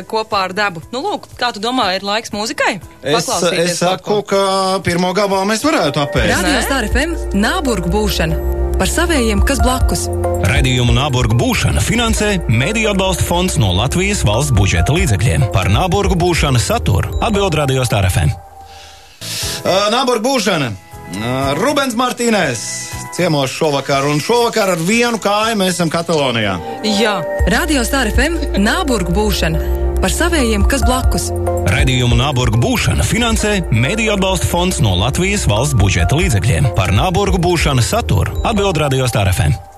kopā 0.10 0.48
ar 0.48 0.58
dabu. 0.58 0.82
Nu, 0.94 1.04
lūk, 1.06 1.30
kā 1.38 1.52
tu 1.54 1.62
domā, 1.62 1.92
ir 1.98 2.06
laiks 2.08 2.34
mūzikai? 2.34 2.80
Es, 3.04 3.20
Paklausīties 3.20 3.76
es 3.76 3.82
saku, 3.84 4.22
ka 4.26 4.44
pirmo 4.86 5.14
gabalu 5.18 5.52
mēs 5.54 5.66
varētu 5.68 6.02
apēst. 6.08 6.34
Radio 6.34 6.62
Star 6.66 6.90
FM 6.90 7.18
Nāburgu 7.38 7.94
būšana 7.94 8.65
par 8.80 8.92
savējiem, 8.92 9.44
kas 9.48 9.62
blakus. 9.64 10.06
Radījumu 10.46 10.94
Nāburgu 10.96 11.38
būšana 11.40 11.84
finansē 11.84 12.36
Mēdīļu 12.48 12.92
atbalsta 12.94 13.26
fonds 13.28 13.60
no 13.62 13.72
Latvijas 13.78 14.24
valsts 14.28 14.56
budžeta 14.56 14.96
līdzekļiem. 14.96 15.50
Par 15.56 15.72
Nāburgu 15.74 16.18
būšanu 16.20 16.62
saturu 16.62 17.20
atbild 17.26 17.58
Radio 17.58 17.86
Star 17.88 18.08
FM. 18.10 18.34
Uh, 19.66 19.88
Nāborga 19.94 20.22
būšana. 20.28 20.74
Rubens 21.60 21.94
Martīnēs 21.98 22.62
ciemos 23.16 23.54
šovakar, 23.54 24.04
un 24.10 24.20
šovakar 24.20 24.74
ar 24.74 24.82
vienu 24.82 25.20
kāju 25.22 25.56
mēs 25.62 25.78
esam 25.78 25.92
Katalonijā. 25.94 26.58
Jā, 26.98 27.20
Radio 27.52 27.86
Star 27.88 28.10
FM 28.12 28.58
Nāburgu 28.60 29.14
būšana 29.16 29.62
par 30.02 30.12
savējiem, 30.12 30.66
kas 30.70 30.84
blakus. 30.86 31.30
Radījumu 31.72 32.18
Nāburgu 32.20 32.60
būšana 32.62 33.06
finansē 33.08 33.56
Mēdīļu 33.72 34.18
atbalsta 34.18 34.50
fonds 34.50 34.82
no 34.84 34.98
Latvijas 35.00 35.48
valsts 35.50 35.78
budžeta 35.80 36.20
līdzekļiem. 36.20 36.74
Par 36.78 36.94
Nāburgu 36.96 37.42
būšanu 37.42 37.86
saturu 37.86 38.42
atbild 38.44 38.82
Radio 38.82 39.08
Star 39.10 39.32
FM. 39.32 39.75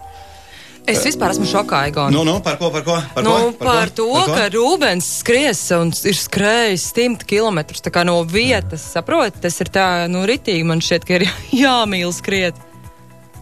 Es 0.88 1.04
vispār 1.06 1.34
esmu 1.36 1.46
šokā, 1.50 1.82
Igor. 1.92 2.12
Nu, 2.14 2.24
nu, 2.28 2.38
par 2.44 2.58
ko? 2.60 2.70
Par 2.74 2.84
ko? 2.86 2.98
Par, 3.16 3.24
Nu, 3.26 3.34
ko? 3.36 3.52
par, 3.60 3.68
par 3.68 3.90
to, 3.96 4.06
Par 4.14 4.30
ko? 4.30 4.36
ka 4.38 4.46
Rūbens 4.54 5.10
skries 5.22 5.64
un 5.78 5.92
ir 5.92 6.16
skrējis 6.18 6.86
simt 6.94 7.26
kilometrus 7.28 7.84
no 8.08 8.22
vietas, 8.24 8.86
saprot, 8.96 9.36
tas 9.42 9.60
ir 9.62 9.70
tā, 9.74 10.08
nu, 10.12 10.24
ritīgi 10.30 10.64
man 10.66 10.80
šķiet, 10.82 11.06
ka 11.08 11.20
ir 11.20 11.28
jāmīl 11.66 12.14
skriet. 12.16 12.56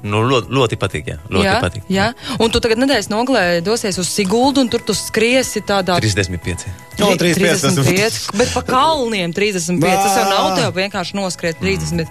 Nu, 0.06 0.20
ļoti, 0.30 0.52
ļoti 0.54 0.78
patīk, 0.78 1.08
jā. 1.10 1.16
Ļoti 1.34 1.46
jā, 1.48 1.54
patīk. 1.64 1.86
jā, 1.90 2.08
un 2.38 2.52
tu 2.54 2.60
tagad 2.62 2.78
nedēļas 2.78 3.08
nogalē 3.10 3.44
dosies 3.66 3.98
uz 3.98 4.10
Siguldu, 4.14 4.62
un 4.62 4.70
tur 4.70 4.84
tu 4.86 4.94
skriesi 4.94 5.64
tādā 5.66 5.96
35. 5.98 6.68
No, 7.00 7.10
35, 7.18 7.62
tas- 7.64 7.74
35, 7.80 8.38
bet 8.38 8.52
pa 8.54 8.62
kalniem 8.68 9.34
35. 9.34 9.82
Tas 9.82 10.18
jau 10.20 10.28
nav 10.30 10.52
tev 10.60 10.76
vienkārši 10.78 11.18
noskriet 11.18 11.58
30. 11.64 12.06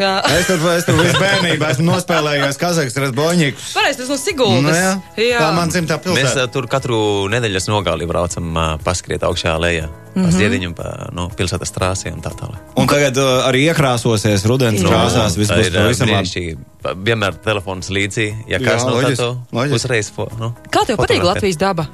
Jā. 0.00 0.12
Es 0.38 0.46
tur, 0.48 0.62
es 0.72 0.84
tur 0.88 0.96
visu 0.98 1.18
bērnību 1.20 1.66
esmu 1.68 1.84
nospēlējis 1.90 2.58
Kazahstānas 2.60 3.12
boņķus. 3.16 3.72
Pareizi, 3.76 3.98
tas 4.00 4.08
no 4.12 4.16
Siguldas. 4.16 4.78
Nu, 5.16 5.22
jā. 5.22 5.38
Tā 5.42 5.50
man 5.54 5.68
dzimtā 5.70 5.98
Mēs 6.00 6.04
pilsēta. 6.06 6.46
uh, 6.46 6.52
tur 6.54 6.66
katru 6.70 6.98
nedēļas 7.32 7.68
nogali 7.70 8.06
braucam 8.08 8.56
paskriet 8.84 9.22
augšā 9.28 9.54
lejā. 9.60 9.88
Mm. 10.12 10.24
-hmm. 10.26 10.32
Ziediņu 10.36 10.74
pa 10.76 11.08
no, 11.16 11.28
pilsētas 11.36 11.72
trāsī 11.72 12.12
un 12.12 12.20
tā 12.20 12.32
tālāk. 12.36 12.58
Un 12.76 12.86
tagad 12.86 13.16
uh, 13.16 13.46
arī 13.48 13.62
iekrāsosies 13.72 14.44
rudens 14.44 14.82
Jā. 14.82 14.88
krāsās. 14.88 15.36
Viss 15.38 15.50
Tā 15.50 15.56
būs 15.56 15.66
ir 15.66 15.78
pavisam 15.78 16.08
labi. 16.08 16.56
Vienmēr 17.04 17.32
telefons 17.44 17.88
līdzi, 17.88 18.26
ja 18.48 18.58
Jā, 18.58 18.64
kas 18.66 18.84
no 18.84 19.00
tā 19.00 19.36
loģiski. 19.52 19.74
uzreiz. 19.74 20.10
fo- 20.12 20.28
Nu, 20.38 20.52
Kā 20.70 20.84
tev 20.86 20.96
patīk. 20.98 21.22
Latvijas 21.24 21.56
daba? 21.56 21.86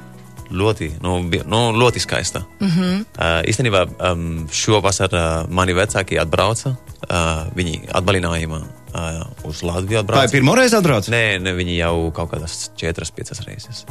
Ļoti, 0.51 0.91
nu, 1.01 1.19
nu, 1.45 1.59
ļoti 1.77 1.99
skaista. 2.01 2.39
Mm 2.59 2.67
Mhm. 2.67 2.81
-hmm. 2.81 3.05
uh, 3.17 3.41
īstenībā 3.49 3.81
um, 4.11 4.47
šovasar 4.51 5.09
uh, 5.13 5.49
mani 5.49 5.73
vecāki 5.73 6.19
atbrauca. 6.21 6.75
Uh, 7.09 7.47
viņi 7.55 7.79
atvaļinājumā 7.93 8.59
uh, 8.59 9.27
uz 9.43 9.61
Latviju 9.63 9.99
Tā 9.99 10.03
atbrauca. 10.03 10.25
ir 10.25 10.31
pirmo 10.31 10.55
reizi 10.55 10.75
atbrauc? 10.75 11.07
Nē, 11.09 11.39
ne, 11.41 11.53
viņi 11.53 11.77
jau 11.77 12.11
kaut 12.11 12.31
kādas 12.31 12.69
četras, 12.77 13.11
piecas 13.11 13.39
reizes. 13.47 13.85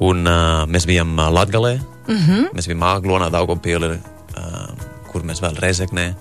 Un 0.00 0.26
uh, 0.26 0.64
mēs 0.66 0.86
bijām 0.86 1.18
uh, 1.18 1.28
Latgalē, 1.32 1.74
mm 2.08 2.14
Mhm. 2.14 2.30
-hmm. 2.32 2.48
mēs 2.54 2.66
bijām 2.68 2.80
Māglonā, 2.80 3.30
Daugopīlī, 3.30 3.98
uh, 3.98 4.70
kur 5.12 5.22
mēs 5.22 5.40
vēl 5.42 5.54
Rezeknē. 5.58 6.14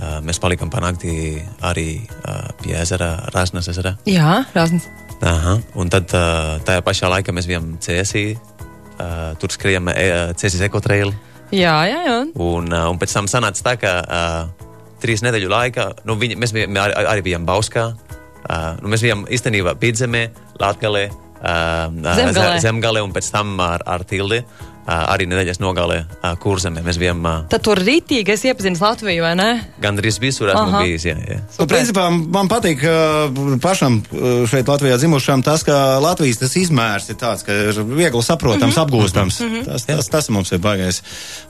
Uh, 0.00 0.20
mēs 0.24 0.40
palikām 0.40 0.70
panākti 0.70 1.42
arī 1.62 2.00
uh, 2.00 2.48
pie 2.62 2.72
ezera, 2.80 3.28
Rasnas 3.34 3.68
ezera. 3.68 3.96
Jā, 4.06 4.44
Rāznis. 4.54 4.82
Aha. 5.22 5.58
Un 5.74 5.88
tad 5.90 6.04
uh, 6.14 6.56
tajā 6.64 6.80
pašā 6.80 7.08
laikā 7.10 7.32
mēs 7.32 7.46
bijām 7.46 7.76
Cēsī, 7.78 8.38
uh, 9.00 9.32
tur 9.40 9.52
skrējām 9.54 9.88
uh, 9.90 10.32
Cēsīs 10.38 10.62
ekotrailu. 10.68 11.14
Jā, 11.50 11.74
jā, 11.90 12.00
jā. 12.06 12.18
Un, 12.38 12.68
uh, 12.70 12.86
un 12.92 13.00
pēc 13.00 13.16
tam 13.16 13.26
sanāca 13.30 13.64
tā, 13.66 13.74
ka 13.80 13.94
uh, 14.04 14.68
trīs 15.02 15.24
nedēļu 15.26 15.48
laikā 15.50 15.88
nu, 16.06 16.14
viņi, 16.20 16.36
mēs 16.38 16.52
bijām, 16.54 16.76
arī, 16.78 16.94
arī 17.16 17.24
bijām 17.32 17.48
Bauskā. 17.48 17.88
Uh, 18.40 18.76
nu, 18.82 18.92
mēs 18.92 19.02
bijām 19.04 19.24
īstenībā 19.28 19.74
Pidzemē, 19.80 20.22
Latgalē, 20.62 21.04
uh, 21.10 21.90
Zemgalē. 21.90 22.54
Ze- 22.60 22.68
Zemgalē 22.68 23.02
un 23.04 23.12
pēc 23.16 23.32
tam 23.34 23.56
ar, 23.64 23.82
ar 23.86 24.04
Tildi. 24.08 24.40
Uh, 24.44 24.69
arī 24.86 25.26
nedēļas 25.28 25.60
nogalē 25.60 26.04
kurzemē. 26.40 26.82
Mēs 26.82 26.96
uh, 26.98 27.44
Tad 27.48 27.62
tur 27.62 27.78
rītīgi 27.78 28.28
es 28.32 28.42
iepazinu 28.44 28.76
Latviju, 28.80 29.22
vai 29.22 29.34
ne? 29.36 29.48
gandrīz 29.80 30.18
visur 30.20 30.48
esmu 30.48 30.60
Aha. 30.68 30.82
bijis. 30.82 31.04
Jā, 31.04 31.16
jā. 31.28 31.38
Nu, 31.58 31.66
principā 31.66 32.08
man 32.10 32.48
patīk 32.48 32.80
pašam 33.62 34.00
šeit 34.50 34.66
Latvijā 34.68 34.96
dzimušam 34.98 35.42
tas, 35.42 35.62
ka 35.62 35.98
Latvijas 36.02 36.38
tas 36.38 36.56
izmērs 36.56 37.10
ir 37.10 37.16
tāds, 37.20 37.44
ka 37.46 37.52
ir 37.52 37.82
viegli 37.84 38.22
saprotams, 38.22 38.74
Mhm. 38.76 38.82
apgūstams. 38.86 39.64
Tas, 39.64 39.84
tas, 39.84 40.08
tas 40.08 40.28
mums 40.30 40.52
ir 40.52 40.58
baigais, 40.58 41.02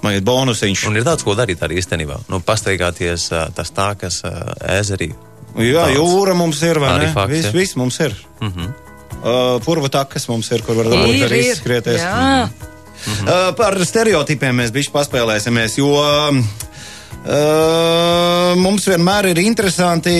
baigais 0.02 0.22
bonusiņš. 0.22 0.86
Un 0.88 0.96
ir 0.96 1.04
daudz 1.04 1.22
ko 1.24 1.34
darīt 1.34 1.58
arī 1.62 1.78
īstenībā. 1.80 2.20
Nu, 2.28 2.40
pastaigāties 2.40 3.28
tas 3.54 3.70
tā, 3.70 3.94
kas 3.98 4.22
ezerī. 4.60 5.14
Jā, 5.58 5.86
Daudz. 5.86 5.96
jūra 5.96 6.34
mums 6.36 6.60
ir, 6.62 6.78
vai 6.78 6.90
Arī 6.98 7.06
ne? 7.08 7.12
fakts, 7.12 7.30
Viss, 7.32 7.46
jā. 7.46 7.52
viss 7.52 7.76
mums 7.76 8.00
ir. 8.00 8.14
Uh 8.40 8.48
-huh. 8.48 8.68
uh, 9.24 9.60
purva 9.64 9.88
takas 9.88 10.28
mums 10.28 10.50
ir, 10.52 10.62
kur 10.62 10.74
var 10.76 10.84
dabūt 10.86 11.26
arī 11.26 11.40
ir. 11.42 11.52
izskrieties. 11.52 12.00
Jā. 13.06 13.24
Uh, 13.24 13.54
par 13.56 13.76
stereotipiem 13.84 14.56
mēs 14.60 14.72
bišķi 14.74 14.92
paspēlēsimies, 14.94 15.78
jo 15.80 15.92
uh, 15.96 16.30
mums 18.60 18.88
vienmēr 18.90 19.30
ir 19.32 19.38
interesanti, 19.42 20.14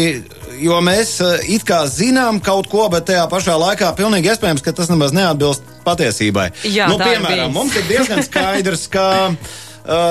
jo 0.60 0.80
mēs 0.84 1.20
uh, 1.24 1.36
it 1.44 1.64
kā 1.68 1.82
zinām 1.90 2.40
kaut 2.44 2.70
ko, 2.72 2.88
bet 2.92 3.08
tajā 3.10 3.26
pašā 3.32 3.56
laikā 3.60 3.92
pilnīgi 3.98 4.32
iespējams, 4.32 4.64
ka 4.64 4.70
tas 4.76 4.88
nemaz 4.92 5.12
neatbilst 5.16 5.62
patiesībai. 5.84 6.48
Jā, 6.68 6.88
nu, 6.90 6.96
ir 6.96 7.04
piemēram, 7.04 7.48
bijis. 7.50 7.56
mums 7.56 7.76
ir 7.76 7.84
diezgan 7.90 8.24
skaidrs, 8.26 8.88
ka 8.92 9.06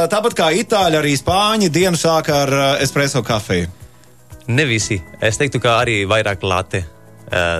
tāpat 0.09 0.33
kā 0.35 0.47
itāļi, 0.57 0.97
arī 0.97 1.13
spāņi 1.17 1.69
dienu 1.71 1.97
sāk 1.97 2.31
ar 2.33 2.49
espreso 2.81 3.21
kafiju. 3.23 3.67
Ne 4.49 4.65
visi. 4.65 4.97
Es 5.21 5.37
teiktu, 5.37 5.61
ka 5.61 5.77
arī 5.83 6.01
vairāk 6.09 6.41
late 6.41 6.81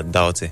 daudzi. 0.10 0.50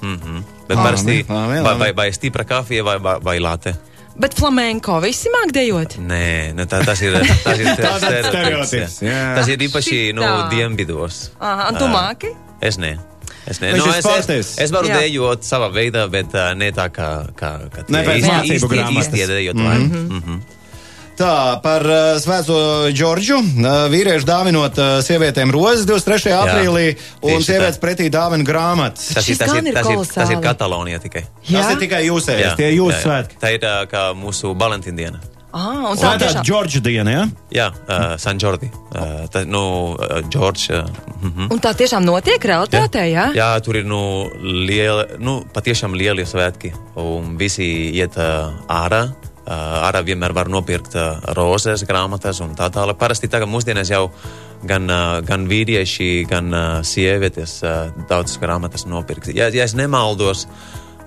Mm 0.00 0.16
-hmm. 0.16 0.42
Bet 0.68 0.78
parasti 0.78 1.24
vai, 1.28 1.78
vai, 1.78 1.92
vai 1.92 2.12
stipra 2.12 2.44
kafija 2.44 2.84
vai, 2.84 2.98
vai, 3.02 3.16
vai 3.20 3.38
late. 3.40 3.74
Bet 4.20 4.34
flamenko 4.36 4.98
visi 5.00 5.30
māk 5.32 5.52
dejot. 5.56 5.96
Nē, 6.04 6.52
nu, 6.56 6.66
tā, 6.68 6.82
tas 6.84 7.00
ir, 7.00 7.14
tas 7.44 7.60
ir 7.60 7.70
Tas 7.78 8.02
stereotips. 8.04 8.98
Tas 9.00 9.48
ir 9.48 9.64
īpaši 9.64 10.00
no 10.16 10.26
Šitā. 10.26 10.48
dienvidos. 10.52 11.20
Aha, 11.40 11.70
un 11.70 11.80
tu 11.80 11.88
māki? 11.88 12.34
Es 12.60 12.76
nē. 12.80 12.98
Es, 13.48 13.62
nē. 13.62 13.72
Viņš 13.74 13.86
ir 13.86 13.90
es, 13.90 13.96
es, 13.96 14.04
sportists. 14.04 14.58
es 14.60 14.72
varu 14.74 14.90
Jā. 14.90 15.00
dejot 15.00 15.46
savā 15.46 15.70
veidā, 15.72 16.04
bet 16.12 16.34
uh, 16.36 16.50
ne 16.58 16.68
tā 16.76 16.90
kā, 16.92 17.08
kā, 17.38 17.54
kā 17.72 17.86
Ne 17.88 18.02
pēc 18.06 18.26
mācību 18.28 18.68
grāmatas. 18.74 19.08
Īstie 19.08 19.26
dejotāji. 19.30 19.86
Mm 19.86 19.90
-hmm. 19.90 20.10
mm 20.10 20.22
-hmm. 20.26 20.59
Tā 21.20 21.60
par 21.60 21.84
uh, 21.84 22.16
Svēto 22.16 22.88
Džordžu. 22.96 23.36
Uh, 23.36 23.66
vīrieši 23.92 24.24
dāvinot 24.24 24.78
uh, 24.80 24.92
sievietēm 25.04 25.50
rozes 25.52 25.84
23. 25.84 26.32
aprīlī, 26.32 26.84
un 27.20 27.34
tieši 27.34 27.42
tā. 27.42 27.48
sievietes 27.50 27.80
pretī 27.82 28.06
dāvina 28.12 28.46
grāmatas. 28.46 29.10
Tas, 29.18 29.28
ir, 29.28 29.36
tas, 29.36 29.52
gan 29.52 29.68
ir, 29.68 29.74
ir 29.74 29.76
tas, 29.76 29.90
ir, 29.92 30.14
tas 30.14 30.32
ir. 30.32 30.40
Katalonija 30.40 31.02
tikai. 31.02 31.26
Tas 31.44 31.74
ir 31.74 31.82
tikai 31.82 32.06
jūsējais, 32.06 32.56
tie 32.56 32.70
ir 32.72 32.78
jūsu 32.78 33.02
svētki. 33.04 33.36
Tā 33.42 33.52
ir 33.52 33.68
uh, 33.68 33.82
kā 33.90 34.06
mūsu 34.16 34.54
Valentīna 34.56 34.96
diena. 35.02 35.20
Ah, 35.50 35.90
un 35.90 35.98
tā 35.98 36.06
Svētā 36.06 36.24
tiešām. 36.24 36.44
Džordža 36.46 36.80
diena, 36.86 37.12
ja? 37.12 37.22
Jā, 37.52 37.68
uh, 37.74 38.16
San 38.22 38.38
Jordi. 38.40 38.70
Uh, 38.70 39.24
tā, 39.34 39.42
nu, 39.44 39.62
uh, 39.98 40.20
George. 40.30 40.70
Uh, 40.72 40.88
mm 41.20 41.32
-hmm. 41.36 41.52
Un 41.52 41.60
tā 41.60 41.74
tiešām 41.74 42.06
notiek 42.06 42.44
realitātē, 42.44 43.02
jā? 43.10 43.32
Jā, 43.34 43.60
tur 43.60 43.76
ir 43.76 43.84
nu, 43.84 44.30
liela, 44.40 45.06
nu, 45.18 45.44
patiešām 45.52 45.92
lieli 45.92 46.24
svētki. 46.24 46.72
Un 46.94 47.36
visi 47.36 47.90
iet 47.92 48.16
uh, 48.16 48.54
ārā. 48.68 49.10
Uh, 49.50 49.80
ārā 49.88 50.04
vienmēr 50.06 50.30
var 50.36 50.46
nopirkt 50.46 50.92
rozes, 51.34 51.82
grāmatas 51.88 52.38
un 52.44 52.52
tā 52.54 52.68
tālāk. 52.70 52.94
Parasti 53.00 53.26
tagad 53.26 53.50
mūsdienās 53.50 53.90
jau 53.90 54.04
gan, 54.62 54.84
uh, 54.86 55.16
gan 55.26 55.48
vīrieši, 55.50 56.10
gan 56.30 56.52
uh, 56.54 56.66
sievietes 56.86 57.56
uh, 57.66 57.88
daudzas 58.06 58.38
grāmatas 58.38 58.86
nopirkt. 58.86 59.32
Ja, 59.34 59.48
ja 59.50 59.64
es 59.66 59.74
nemaldos, 59.74 60.44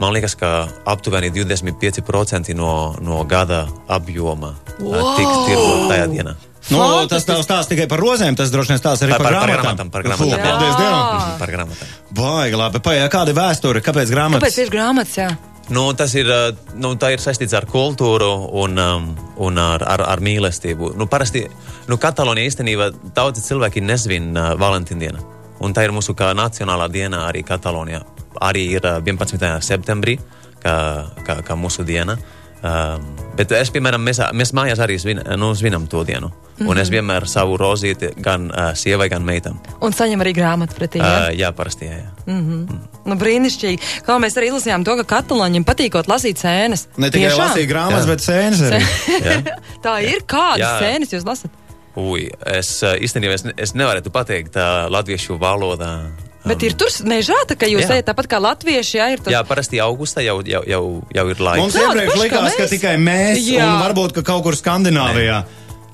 man 0.02 0.12
liekas, 0.12 0.36
ka 0.36 0.50
aptuveni 0.92 1.32
25% 1.32 2.52
no, 2.58 2.96
no 3.00 3.22
gada 3.24 3.62
apjoma 3.88 4.52
uh, 4.58 5.14
tiks 5.16 5.38
tirgot 5.48 5.88
tajā 5.94 6.10
dienā. 6.12 6.36
Nu, 6.72 6.78
Fantastiski. 6.80 7.10
tas 7.16 7.26
tavs 7.28 7.48
stāsts 7.48 7.72
tikai 7.74 7.88
par 7.92 8.00
rozēm, 8.00 8.36
tas 8.40 8.52
droši 8.52 8.72
vien 8.72 8.80
stāsts 8.80 9.04
arī 9.04 9.16
Par- 9.16 9.24
par, 9.26 9.34
par- 9.34 9.40
par 9.40 9.50
grāmatām. 9.52 9.64
grāmatām, 9.64 9.90
par 9.92 10.06
grāmatām, 10.06 10.36
jā. 10.36 10.44
Paldies 10.52 10.78
Dievam! 10.80 11.34
Par 11.40 11.52
grāmatām. 11.56 11.96
Baigi 12.20 12.60
labi. 12.60 12.80
Paiet, 12.86 13.08
kāda 13.12 13.32
ir 13.34 13.40
vēsture? 13.40 13.82
Kāpēc 13.84 14.08
Kāpēc 14.08 14.14
grāmatas? 14.16 14.56
tieši 14.60 14.72
grāmatas, 14.72 15.18
jā? 15.20 15.32
Nu, 15.70 15.94
tas 15.94 16.12
ir, 16.16 16.28
uh, 16.28 16.52
nu, 16.76 16.92
ir 17.00 17.22
saistīts 17.24 17.54
ar 17.56 17.64
kultūru 17.70 18.28
un, 18.60 18.78
um, 18.78 19.06
un 19.46 19.60
ar, 19.62 19.84
ar, 19.88 20.04
ar 20.12 20.20
mīlestību. 20.20 20.92
Nu, 21.00 21.08
parasti 21.08 21.46
nu, 21.88 21.98
Katalonija 21.98 22.52
īstenībā 22.52 22.90
daudzi 23.16 23.46
cilvēki 23.46 23.84
nesvin 23.84 24.34
uh, 24.36 24.54
Valentīna 24.60 25.06
dienu. 25.06 25.24
Un 25.64 25.72
tā 25.72 25.86
ir 25.88 25.96
mūsu 25.96 26.16
nacionālā 26.20 26.90
diena 26.92 27.28
arī 27.30 27.46
Katalonijā. 27.48 28.04
Arī 28.44 28.66
ir 28.76 28.84
uh, 28.84 29.00
11. 29.00 29.40
septembrī, 29.64 30.18
kā, 30.60 30.76
kā, 31.24 31.40
kā 31.48 31.56
mūsu 31.56 31.88
diena. 31.88 32.18
Um, 32.64 33.04
bet 33.36 33.52
es, 33.52 33.68
piemēram, 33.76 34.00
mēs, 34.08 34.22
mēs 34.32 34.54
mājās 34.56 34.80
arī 34.80 34.96
svin, 35.02 35.20
nu, 35.36 35.50
svinam 35.60 35.84
to 35.92 36.06
dienu. 36.08 36.30
Mm 36.30 36.66
-hmm. 36.66 36.70
Un 36.70 36.78
es 36.78 36.90
vienmēr 36.90 37.26
savu 37.28 37.58
rozīti 37.58 38.10
gan 38.24 38.46
uh, 38.52 38.72
sievai, 38.74 39.10
gan 39.10 39.24
meitam. 39.26 39.60
Un 39.82 39.92
saņem 39.92 40.22
arī 40.22 40.34
grāmatu 40.34 40.76
pretī. 40.80 41.00
Uh, 41.00 41.06
Ja? 41.06 41.30
jā, 41.32 41.52
parasti 41.52 41.86
jā. 41.86 41.98
jā. 41.98 42.10
Mm 42.26 42.40
-hmm. 42.40 42.78
nu, 43.06 43.16
brīnišķīgi. 43.16 43.80
Kā 44.06 44.18
mēs 44.20 44.38
arī 44.38 44.48
izlasījām 44.48 44.84
to, 44.84 44.96
ka 44.96 45.04
katalāņiem 45.04 45.64
patīkot 45.64 46.08
lasīt 46.08 46.38
sēnes. 46.40 46.88
Ne 46.98 47.10
tikai 47.12 47.28
Tiešām? 47.28 47.40
lasīt 47.40 47.70
grāmatas, 47.70 48.06
Jā. 48.06 48.08
bet 48.08 48.20
sēnes 48.22 48.62
arī. 48.62 48.82
jā. 49.28 49.58
Tā 49.84 50.04
ir 50.04 50.24
kādas 50.28 50.60
Jā. 50.60 50.80
sēnes 50.80 51.14
jūs 51.14 51.26
lasat? 51.26 51.52
Ui, 51.96 52.30
es 52.46 52.84
uh, 52.84 52.96
īstenībā 52.96 53.34
es, 53.34 53.44
es 53.58 53.74
nevarētu 53.74 54.10
pateikt 54.10 54.56
uh, 54.56 54.90
latviešu 54.90 55.38
valodā. 55.38 56.00
Bet 56.44 56.64
ir 56.68 56.76
tur 56.76 56.92
mežā, 57.08 57.38
tā 57.48 57.56
kā 57.56 57.70
jūs 57.72 57.86
Jā. 57.86 57.98
ejat 57.98 58.10
tāpat 58.10 58.28
kā 58.28 58.40
latvieši, 58.44 58.98
jā, 59.00 59.06
ir 59.16 59.22
tas. 59.24 59.32
Jā, 59.32 59.44
parasti 59.48 59.80
augustā 59.80 60.24
jau, 60.26 60.42
jau, 60.44 60.60
jau, 60.68 60.84
jau 61.16 61.26
ir 61.32 61.44
laiks. 61.48 61.62
Mums 61.62 61.78
iepriekš 61.80 62.18
likās, 62.20 62.56
ka 62.58 62.64
mēs. 62.66 62.74
tikai 62.74 62.96
mēs, 63.00 63.44
Jā. 63.48 63.68
un 63.70 63.84
varbūt 63.86 64.18
ka 64.18 64.26
kaut 64.28 64.44
kur 64.44 64.58
Skandināvijā. 64.60 65.38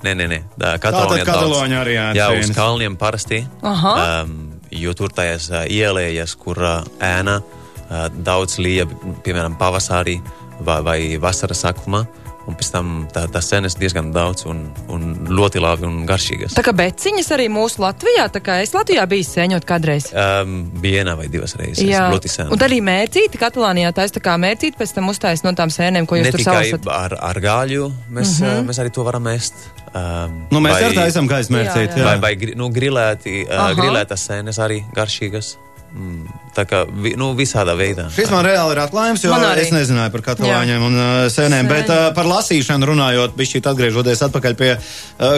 Nē, 0.06 0.16
nē, 0.16 0.28
nē. 0.32 0.40
Tā, 0.56 0.74
Tātad 0.82 1.22
Katalāņi 1.28 1.76
arī 1.76 1.98
ēd 2.00 2.18
Jā, 2.18 2.30
uz 2.40 2.50
kalniem 2.56 2.96
parasti. 2.98 3.44
Aha. 3.68 3.94
Um, 4.24 4.60
jo 4.74 4.94
tur 4.98 5.12
tajās 5.14 5.50
uh, 5.52 5.66
ielējas, 5.68 6.34
kur 6.40 6.62
uh, 6.64 6.88
ēna 7.04 7.42
uh, 7.44 8.08
daudz 8.16 8.58
lija, 8.64 8.88
piemēram, 9.26 9.58
pavasarī 9.60 10.18
vai, 10.64 10.80
vai 10.88 11.00
vasaras 11.22 11.66
sākumā. 11.66 12.06
Un 12.50 12.56
pēc 12.58 12.72
tam 12.74 12.94
tā, 13.14 13.28
tā 13.30 13.42
sēnes 13.46 13.76
diezgan 13.78 14.10
daudz 14.16 14.48
un, 14.50 14.64
un 14.90 15.04
ļoti 15.30 15.62
labi 15.62 15.86
un 15.86 16.02
garšīgas. 16.10 16.56
Tā 16.58 16.64
kā 16.66 16.74
beciņas 16.74 17.30
arī 17.36 17.46
mūsu 17.54 17.84
Latvijā, 17.84 18.26
tā 18.34 18.42
kā 18.42 18.58
es 18.64 18.74
Latvijā 18.74 19.06
biju 19.10 19.28
sēņot 19.28 19.68
kādreiz. 19.70 20.10
Um, 20.10 20.64
viena 20.82 21.14
vai 21.20 21.28
divas 21.30 21.54
reizes. 21.60 21.84
Jā, 21.86 22.08
ļoti 22.10 22.32
sen. 22.34 22.50
un 22.56 22.66
arī 22.66 22.82
mērcīti 22.86 23.38
Katalānijā 23.42 23.94
taisa 23.94 24.18
tā 24.18 24.24
kā 24.26 24.34
mērcīti, 24.42 24.80
pēc 24.80 24.96
tam 24.98 25.14
uztais 25.14 25.46
no 25.46 25.54
tām 25.58 25.70
sēnēm, 25.74 26.10
ko 26.10 26.18
jūs 26.18 26.32
ne 26.32 26.34
tur 26.34 26.46
sausat. 26.48 26.90
ar, 26.96 27.18
ar 27.30 27.42
gaļu, 27.44 27.92
mēs, 28.10 28.40
mm 28.40 28.50
-hmm. 28.50 28.68
mēs 28.72 28.82
arī 28.82 28.94
to 28.98 29.06
varam 29.06 29.30
ēst. 29.30 29.70
Um, 29.94 30.46
Nu, 30.50 30.60
mēs 30.60 30.74
vai- 30.74 30.84
ar 30.90 30.92
tā 30.98 31.08
esam 31.08 31.30
gaismērcīt. 31.30 31.94
Jā, 31.94 31.98
jā. 31.98 32.06
Vai, 32.06 32.18
vai 32.20 32.54
nu, 32.56 32.70
grilēti, 32.70 33.46
uh, 33.46 33.54
Aha. 33.58 33.74
grilētas 33.78 34.26
sēnes 34.30 34.58
arī 34.58 34.84
garšīgas. 34.96 35.58
Mm, 35.90 36.28
tā 36.54 36.68
kā 36.70 36.84
vi, 36.86 37.16
nu, 37.18 37.32
visādā 37.38 37.74
veidā. 37.78 38.06
Šis 38.14 38.30
man 38.30 38.44
reāli 38.46 38.76
ir 38.76 38.82
atklājums, 38.84 39.24
jo 39.26 39.34
es 39.58 39.72
nezināju 39.74 40.14
par 40.14 40.24
katalāņiem 40.28 40.84
un 40.86 40.98
uh, 41.00 41.08
sēnēm, 41.34 41.66
Sēņi. 41.66 41.70
bet 41.72 41.90
uh, 41.90 42.02
par 42.14 42.30
lasīšanu 42.30 42.90
runājot, 42.92 43.34
bišķīt 43.40 43.70
atgriežoties 43.72 44.22
atpakaļ 44.28 44.58
pie 44.60 44.70
uh, 44.76 44.84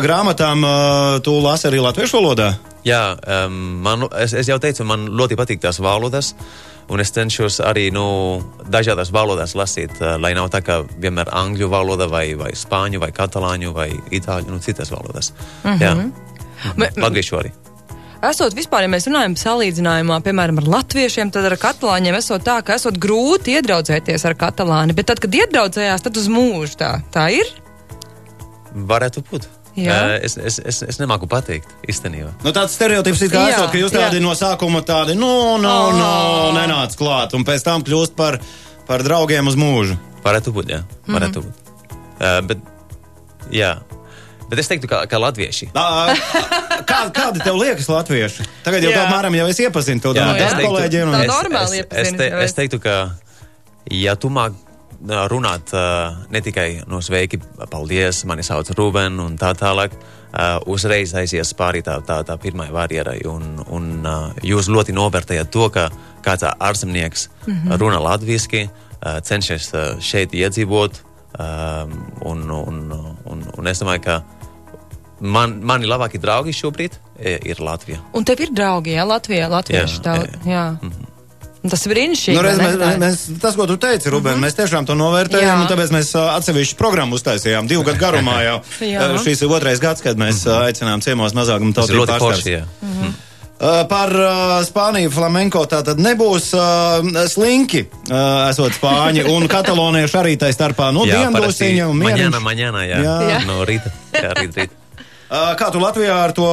grāmatām, 0.04 0.66
uh, 0.68 1.22
tu 1.24 1.38
lasi 1.40 1.70
arī 1.72 1.80
latviešu 1.86 2.20
valodā? 2.20 2.50
Jā, 2.84 3.16
um, 3.46 3.56
man, 3.86 4.04
es, 4.20 4.36
es 4.36 4.52
jau 4.52 4.60
teicu, 4.60 4.84
man 4.90 5.08
ļoti 5.16 5.40
patīk 5.40 5.64
tās 5.64 5.80
valodas. 5.80 6.34
Un 6.92 7.00
es 7.00 7.14
cenšos 7.16 7.62
arī 7.64 7.86
nu, 7.96 8.42
dažādās 8.68 9.14
valodās 9.16 9.56
lasīt, 9.56 9.96
uh, 10.02 10.18
lai 10.20 10.34
nav 10.36 10.52
tā 10.52 10.60
kā 10.66 10.82
vienmēr 11.00 11.32
angļu 11.32 11.72
valoda, 11.72 12.10
vai, 12.12 12.34
vai 12.36 12.52
spāņu, 12.58 13.00
vai 13.00 13.14
katalāņu, 13.16 13.72
vai 13.78 13.88
itāļu, 14.12 14.52
nu, 14.52 14.60
citas 14.60 14.92
valodas. 14.92 15.32
Mm 15.64 15.80
-hmm. 15.80 15.82
Jā, 15.82 16.76
Me- 16.76 16.92
latviešu 16.98 17.40
arī. 17.40 17.61
Esot 18.22 18.54
vispār, 18.54 18.84
ja 18.86 18.90
mēs 18.94 19.08
runājam 19.10 19.34
salīdzinājumā, 19.40 20.20
piemēram, 20.22 20.60
ar 20.62 20.68
latviešiem, 20.76 21.32
tad 21.34 21.48
ar 21.50 21.56
katalāņiem 21.58 22.18
esot 22.20 22.44
tā, 22.46 22.60
ka 22.66 22.76
esot 22.78 23.00
grūti 23.02 23.56
iedraudzēties 23.58 24.26
ar 24.30 24.36
katalāni, 24.38 24.94
bet 24.98 25.08
tad, 25.10 25.22
kad 25.24 25.34
iedraudzējās, 25.40 26.04
tad 26.06 26.20
uz 26.22 26.28
mūžu 26.30 26.78
tā, 26.78 26.92
tā 27.16 27.26
ir. 27.34 27.50
Varētu 28.92 29.24
būt. 29.32 29.48
Jā. 29.80 30.20
Es, 30.22 30.36
es, 30.38 30.60
es, 30.68 30.82
es 30.84 30.98
nemāku 31.00 31.26
pateikt 31.32 31.72
īstenībā. 31.90 32.30
Nu, 32.44 32.52
tāds 32.54 32.76
stereotips 32.76 33.24
ir 33.26 33.32
kā 33.32 33.46
Jā, 33.48 33.56
esot, 33.56 33.70
ka 33.74 33.80
jūs 33.80 33.94
tādi 33.96 34.20
jā. 34.20 34.24
no 34.26 34.34
sākuma 34.38 34.84
tādi, 34.86 35.16
nu, 35.18 35.32
nu, 35.64 35.72
Oh. 35.72 35.94
nu, 35.96 36.10
nenāc 36.60 36.94
klāt, 37.00 37.34
un 37.34 37.46
pēc 37.48 37.64
tam 37.66 37.82
kļūst 37.88 38.14
par, 38.20 38.38
par 38.86 39.02
draugiem 39.08 39.48
uz 39.50 39.58
mūžu. 39.58 39.96
Varētu 40.22 40.54
būt, 40.54 40.76
jā. 40.76 40.84
Varētu 41.10 41.42
būt. 41.48 41.72
Uh, 42.22 42.42
bet, 42.52 42.62
jā. 43.50 43.78
Bet 44.52 44.60
es 44.60 44.68
teiktu, 44.70 44.92
ka, 44.92 45.06
ka 45.10 45.18
latvieši. 45.24 45.72
Ā, 45.74 46.14
Kā, 46.92 47.00
kādi 47.16 47.44
tev 47.44 47.60
liekas 47.60 47.88
latvieši? 47.92 48.48
Tagad 48.66 48.84
jau 48.86 48.92
apmēram 48.92 49.38
jau 49.40 49.48
es 49.52 49.62
iepazinu 49.64 50.04
to 50.04 50.14
no 50.18 50.34
teiktu- 50.36 50.66
kolēģiem. 50.68 51.14
Tā 51.16 51.24
normāli 51.30 51.84
es, 51.84 51.88
es, 52.04 52.12
te, 52.20 52.28
es 52.44 52.58
teiktu, 52.58 52.82
ka, 52.84 52.98
ja 53.92 54.18
tu 54.20 54.32
māk 54.34 54.58
runāt 55.32 55.72
uh, 55.74 56.14
ne 56.30 56.42
tikai 56.42 56.84
no 56.88 57.02
sveiki, 57.02 57.40
paldies, 57.72 58.24
mani 58.30 58.44
sauc 58.46 58.70
Ruben 58.78 59.20
un 59.20 59.38
tā 59.38 59.54
tālāk, 59.58 59.96
uh, 59.96 60.60
uzreiz 60.70 61.14
aizies 61.18 61.54
pāri 61.58 61.82
tā, 61.82 61.98
tā, 62.06 62.22
tā 62.28 62.38
pirmā 62.38 62.70
barjerai. 62.72 63.20
Un, 63.26 63.64
un 63.68 64.06
uh, 64.06 64.30
jūs 64.46 64.70
ļoti 64.70 64.94
novērtējat 64.94 65.52
to, 65.52 65.70
ka 65.74 65.90
kāds 66.22 66.46
ārzemnieks 66.52 67.30
mm 67.48 67.54
-hmm. 67.54 67.80
runā 67.82 68.02
latviešu, 68.02 68.68
uh, 68.68 69.20
cenšas 69.22 69.74
uh, 69.74 70.00
šeit 70.00 70.34
iedzīvot. 70.34 71.08
Un, 72.22 72.52
un, 72.52 72.92
un, 73.26 73.44
un 73.58 73.68
es 73.68 73.80
domāju, 73.80 74.02
ka 74.04 74.16
man, 75.22 75.60
mani 75.64 75.86
labākie 75.90 76.20
draugi 76.22 76.54
šobrīd 76.54 76.98
e, 77.20 77.38
ir 77.46 77.62
Latvija. 77.62 78.00
Un 78.18 78.26
tev 78.26 78.42
ir 78.42 78.50
draugi, 78.52 78.98
jā, 78.98 79.06
Latvijā, 79.08 79.48
tā, 79.50 79.70
jā, 79.70 80.26
Mhm. 80.42 80.50
jā. 80.50 80.66
Un 81.62 81.70
Tas 81.70 81.84
ir 81.86 81.92
brīnišķīgi. 81.94 82.34
Nu, 82.34 82.42
reiz, 82.42 82.58
mēs? 82.58 82.76
Tā 82.82 82.88
ir. 82.96 83.00
mēs, 83.00 83.20
tas, 83.40 83.56
ko 83.56 83.68
tu 83.70 83.76
teici, 83.78 84.10
Ruben, 84.10 84.34
mm 84.34 84.42
-hmm. 84.42 84.48
mēs 84.48 84.56
tiešām 84.58 84.86
to 84.86 84.96
novērtējam, 84.98 85.46
Jā. 85.46 85.62
un 85.62 85.68
tāpēc 85.70 85.92
mēs 85.94 86.16
atsevišķu 86.38 86.76
programmu 86.76 87.16
uztaisījām 87.16 87.68
divu 87.68 87.84
gadu 87.84 88.00
garumā 88.00 88.42
jau. 88.44 88.62
Šīs 89.26 89.44
ir 89.44 89.50
otrais 89.54 89.80
gads, 89.80 90.02
kad 90.02 90.18
mēs 90.18 90.42
ā, 90.50 90.64
aicinām 90.72 91.02
ciemos 91.02 91.34
mazākumu 91.34 91.74
tautību 91.74 92.00
ļoti 92.02 92.18
forši. 92.20 92.42
pārstāvjus. 92.42 92.46
jā. 92.46 92.66
Uh, 93.62 93.86
Par 93.88 94.10
uh, 94.10 94.66
Spāniju 94.66 95.12
flamenko 95.12 95.66
tā 95.70 95.84
tad 95.86 95.98
nebūs 96.00 96.50
uh, 96.58 97.28
slinki, 97.30 97.86
uh, 98.10 98.50
esot 98.50 98.72
spāņi 98.74 99.30
un 99.30 99.48
katalonieši 99.56 100.18
arī 100.18 100.38
tai 100.38 100.50
starpā. 100.54 100.92
Nu, 100.92 101.06
Jā, 101.06 101.30
parasti 101.32 101.66
diendusiņa 101.70 101.88
un 101.90 101.98
maņēna, 101.98 102.30
mieriņš. 102.30 102.42
maņēna, 102.42 102.82
jā. 102.90 102.98
Jā. 103.04 103.22
Jā. 103.30 103.46
No 103.46 103.64
rīta. 103.66 103.92
Jā, 104.14 104.34
rīt, 104.34 104.54
rīt. 104.58 104.70
Kā 105.32 105.70
tu 105.72 105.80
Latvijā 105.80 106.16
ar 106.26 106.34
to 106.36 106.48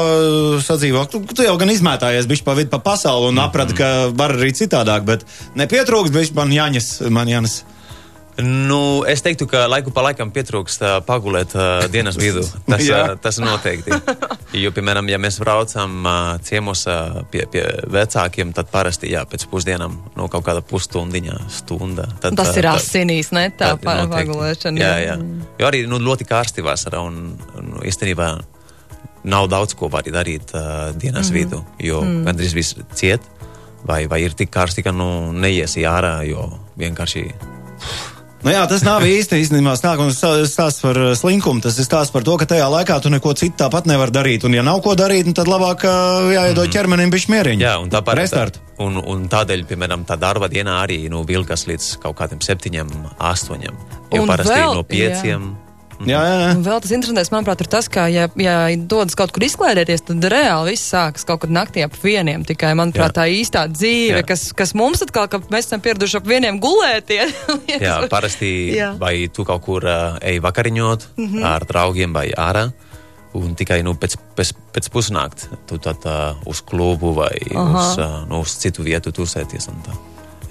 sadzīvo? 0.62 1.02
Tu, 1.10 1.18
tu 1.34 1.42
jau 1.42 1.56
gan 1.58 1.72
izmētājies 1.72 2.28
bišķi 2.30 2.44
pa 2.46 2.54
vidu 2.54 2.70
pa 2.70 2.78
pasauli 2.78 3.32
un 3.32 3.40
aprati, 3.42 3.74
ka 3.74 3.88
var 4.14 4.36
arī 4.36 4.52
citādāk, 4.54 5.02
bet 5.08 5.24
nepietrūks 5.58 6.14
bišķi 6.14 6.38
man 6.38 6.54
Jānis, 6.54 6.92
man 7.10 7.30
Jānis. 7.30 7.64
Nu, 8.38 9.02
es 9.02 9.18
teiktu, 9.18 9.48
ka 9.50 9.64
laiku 9.66 9.90
pa 9.90 10.04
laikam 10.06 10.30
pietrūkst 10.30 10.82
uh, 10.86 10.92
pagulēt 11.02 11.56
uh, 11.58 11.88
dienas 11.90 12.14
vidū. 12.20 12.44
Tas, 12.70 12.84
uh, 12.86 13.16
tas 13.18 13.40
noteikti. 13.42 13.96
Jo, 14.54 14.70
piemēram, 14.76 15.08
ja 15.10 15.18
mēs 15.18 15.40
braucam 15.42 15.96
uh, 16.06 16.36
ciemos 16.46 16.84
uh, 16.86 17.18
pie, 17.32 17.42
pie 17.50 17.64
vecākiem, 17.90 18.52
tad 18.54 18.70
parasti 18.70 19.10
jā, 19.10 19.24
pēc 19.28 19.48
pusdienām 19.50 19.96
no 20.14 20.28
kaut 20.30 20.46
kāda 20.46 20.62
pusstundiņa, 20.62 21.40
stunda. 21.50 22.06
Tad, 22.22 22.38
Tas 22.38 22.52
uh, 22.54 22.60
ir 22.62 22.70
asinīs, 22.70 23.32
ne 23.34 23.48
tā 23.58 23.72
pagulēšana. 23.82 24.86
Jā, 24.86 24.94
jā. 25.02 25.18
Jo 25.58 25.68
arī 25.72 25.82
nu, 25.90 25.98
ļoti 25.98 26.28
karsti 26.30 26.62
vasarā 26.62 27.02
un, 27.02 27.34
un 27.58 27.74
īstenībā 27.90 28.30
nav 29.28 29.48
daudz 29.52 29.76
ko 29.78 29.90
var 29.92 30.08
darīt 30.08 30.54
uh, 30.56 30.90
dienas 30.96 31.30
mm. 31.30 31.36
vidū, 31.36 31.62
jo 31.84 32.02
mm. 32.04 32.22
gandrīz 32.28 32.56
viss 32.56 32.78
ciet. 32.98 33.24
Vai, 33.86 34.08
vai 34.10 34.24
ir 34.24 34.34
tik 34.34 34.50
karsti, 34.50 34.82
ka 34.82 34.90
nu, 34.90 35.30
neiesi 35.30 35.84
ārā, 35.86 36.18
jo 36.26 36.48
vienkārši 36.80 37.28
Nu 38.38 38.52
jā, 38.54 38.60
tas 38.70 38.84
nav 38.86 39.02
īsti 39.02 39.40
īstenībā 39.42 39.72
stāsts 39.78 40.20
stāsts 40.52 40.82
par 40.84 40.98
uh, 41.00 41.10
slinkumu. 41.18 41.62
Tas 41.64 41.78
ir 41.80 41.86
stāsts 41.88 42.14
par 42.14 42.22
to, 42.26 42.36
ka 42.38 42.46
tajā 42.46 42.68
laikā 42.70 43.00
tu 43.02 43.10
neko 43.10 43.32
citu 43.38 43.58
tāpat 43.64 43.88
nevar 43.90 44.12
darīt. 44.14 44.46
Un, 44.46 44.54
ja 44.54 44.62
nav 44.62 44.78
ko 44.84 44.94
darīt, 44.98 45.26
nu, 45.26 45.34
tad 45.34 45.50
labāk 45.50 45.82
uh, 45.88 46.30
jāiedod 46.30 46.70
ķermenim 46.70 47.10
bišķi 47.10 47.34
mieriņu. 47.34 47.66
Jā, 47.66 47.74
un 47.82 47.90
tāpat 47.90 48.20
Restart. 48.20 48.60
Un, 48.78 49.00
un 49.02 49.26
tādēļ, 49.30 49.64
piemēram, 49.66 50.06
tā 50.06 50.14
darba 50.22 50.46
dienā 50.52 50.78
arī 50.84 51.00
nu, 51.10 51.24
vilkas 51.26 51.66
līdz 51.66 51.96
kaut 52.04 52.20
kādiem 52.20 52.42
septiņiem, 52.44 52.92
astoņiem. 53.18 53.80
Jo 54.14 54.22
Un 54.22 54.30
parasti 54.30 54.54
vēl- 54.54 54.78
no 54.78 54.86
pieciem. 54.86 55.50
Jā, 55.50 55.67
jā, 56.06 56.18
jā. 56.22 56.50
Un 56.54 56.62
vēl 56.66 56.80
tas 56.84 56.92
interesantais, 56.94 57.30
manuprāt, 57.34 57.62
ir 57.64 57.70
tas, 57.72 57.88
ka, 57.90 58.06
ja, 58.12 58.28
ja 58.38 58.54
dodas 58.90 59.16
kaut 59.18 59.32
kur 59.34 59.44
izklaidēties, 59.46 60.04
tad 60.06 60.26
reāli 60.30 60.74
viss 60.74 60.90
sākas 60.92 61.26
kaut 61.28 61.42
kur 61.42 61.52
naktī 61.54 61.82
ap 61.86 61.96
vieniem. 62.02 62.44
Tikai, 62.48 62.74
manuprāt, 62.78 63.10
Jā. 63.12 63.16
tā 63.22 63.26
īstā 63.32 63.64
dzīve, 63.72 64.20
Jā. 64.22 64.26
kas, 64.28 64.48
kas 64.56 64.74
mums 64.78 65.02
atkal, 65.04 65.26
ka 65.32 65.40
mēs 65.52 65.70
esam 65.70 65.82
pieraduši 65.84 66.20
ap 66.20 66.28
vieniem 66.28 66.60
gulēties. 66.62 67.34
Jā, 67.86 67.96
parasti 68.12 68.52
Jā. 68.76 68.92
vai 69.00 69.14
tu 69.32 69.46
kaut 69.48 69.64
kur 69.66 69.88
uh, 69.88 70.20
ej 70.22 70.38
vakariņot 70.44 71.08
mm 71.16 71.26
-hmm. 71.26 71.48
ar 71.48 71.66
draugiem 71.66 72.14
vai 72.14 72.28
ārā. 72.30 72.68
Un 73.38 73.54
tikai 73.54 73.82
nu, 73.84 73.92
pēc, 73.94 74.16
pēc, 74.36 74.54
pēc 74.72 74.88
pusnakts 74.90 75.48
tu 75.66 75.78
tad 75.78 76.04
uh, 76.06 76.38
uz 76.48 76.62
klubu 76.64 77.12
vai 77.12 77.36
Aha. 77.54 77.78
uz, 77.78 77.98
uh, 77.98 78.28
nu, 78.28 78.40
uz 78.40 78.56
citu 78.56 78.82
vietu 78.82 79.12
tā. 79.12 79.92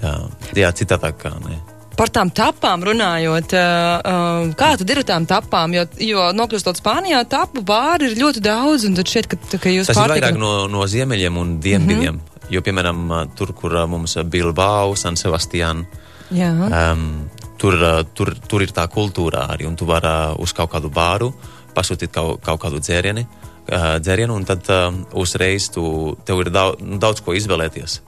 Jā, 0.02 0.14
jā 0.54 0.70
citādāk 0.72 1.18
kā 1.18 1.34
ne. 1.42 1.77
Par 1.98 2.12
tām 2.14 2.30
tapām 2.30 2.84
runājot, 2.86 3.52
uh, 3.58 3.98
uh, 4.06 4.50
kā 4.58 4.68
tad 4.78 4.90
ir 4.92 5.00
ar 5.00 5.06
tām 5.08 5.24
tapām? 5.26 5.72
Jo, 5.74 5.82
jo 5.98 6.28
nokļūstot 6.38 6.78
Spānijā, 6.78 7.24
tapu 7.26 7.64
bāri 7.66 8.12
ir 8.12 8.20
ļoti 8.20 8.42
daudz, 8.44 8.84
un 8.86 8.94
tad 8.94 9.10
šķiet, 9.10 9.26
ka, 9.32 9.38
ka 9.58 9.72
jūs 9.72 9.90
Tas 9.90 9.96
ir 9.96 10.04
pārtikat- 10.04 10.28
vairāk 10.28 10.38
no, 10.38 10.52
no 10.70 10.86
ziemeļiem 10.86 11.40
un 11.42 11.56
dienvidiem. 11.60 12.14
Mm 12.14 12.20
-hmm. 12.20 12.52
Jo, 12.54 12.62
piemēram, 12.62 13.02
uh, 13.10 13.24
tur, 13.34 13.52
kur 13.52 13.74
mums 13.86 14.14
ir 14.16 14.24
Bilbao, 14.24 14.94
San 14.96 15.16
Sebastian, 15.16 15.86
Jā. 16.30 16.52
um, 16.92 17.28
tur, 17.58 17.74
tur, 18.14 18.34
tur 18.48 18.62
ir 18.62 18.70
tā 18.70 18.86
kultūra 18.88 19.48
arī. 19.50 19.66
Un 19.66 19.76
tu 19.76 19.84
vari 19.84 20.34
uz 20.38 20.52
kaut 20.52 20.70
kādu 20.70 20.88
bāru 20.90 21.32
pasūtīt 21.74 22.12
kaut, 22.12 22.40
kaut 22.42 22.60
kādu 22.62 22.78
dzērienu, 22.78 23.26
uh, 23.72 23.98
dzērienu 23.98 24.34
un 24.34 24.44
tad 24.44 24.62
uh, 24.70 24.94
uzreiz 25.12 25.68
tu, 25.70 26.16
tev 26.24 26.40
ir 26.40 26.50
daudz, 26.50 26.78
daudz 26.98 27.20
ko 27.20 27.32
izvēlēties. 27.32 28.00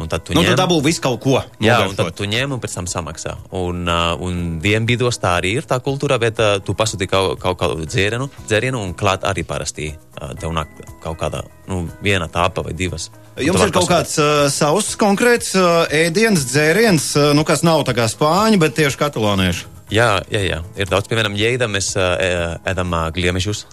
Un 0.00 0.08
tad 0.08 0.22
tu 0.24 0.32
Nu, 0.32 0.40
ņem, 0.40 0.54
tu 0.54 0.56
dabū 0.56 0.78
visu 0.80 1.02
kaut 1.04 1.18
ko. 1.20 1.34
Jā, 1.60 1.82
un 1.84 1.92
tad 1.98 2.14
tu 2.16 2.24
ņem 2.24 2.54
un 2.54 2.60
pēc 2.62 2.74
tam 2.78 2.86
samaksā. 2.88 3.34
Un, 3.52 3.82
uh, 3.84 4.14
un 4.24 4.58
dienvidos 4.64 5.18
tā 5.20 5.34
arī 5.42 5.50
ir 5.60 5.66
tā 5.68 5.76
kultūra, 5.84 6.16
bet 6.22 6.38
uh, 6.40 6.54
tu 6.64 6.72
pasūti 6.72 7.04
kaut, 7.10 7.34
kaut 7.42 7.58
kādu 7.60 7.84
dzērienu, 7.84 8.30
dzērienu 8.48 8.80
un 8.80 8.94
klāt 8.96 9.26
arī 9.28 9.44
parasti 9.44 9.90
uh, 9.92 10.30
tev 10.40 10.54
nāk 10.56 10.70
kaut 11.04 11.18
kāda, 11.20 11.42
nu, 11.68 11.82
viena 12.00 12.24
tāpa 12.32 12.64
vai 12.64 12.72
divas. 12.72 13.10
Jums 13.36 13.60
ir 13.66 13.72
kaut 13.76 13.90
kāds 13.90 14.16
uh, 14.20 14.46
savs 14.52 14.94
konkrēts 15.00 15.52
uh, 15.60 15.84
ēdiens, 15.92 16.40
dzēriens, 16.48 17.10
uh, 17.20 17.30
nu, 17.36 17.44
kas 17.44 17.60
nav 17.64 17.84
tā 17.84 17.92
kā 17.96 18.08
spāņu, 18.08 18.60
bet 18.64 18.72
tieši 18.80 18.96
katalāniešu. 19.00 19.68
Jā, 19.92 20.22
jā, 20.32 20.40
jā. 20.40 20.62
Ir 20.80 20.88
daudz, 20.88 21.04
piemēram, 21.12 21.36
jēda 21.36 21.68
mēs 21.68 21.90
uh, 22.00 22.14
ē- 22.16 22.72
ēdam 22.72 22.96
uh, 22.96 23.10
gliemešus. 23.12 23.66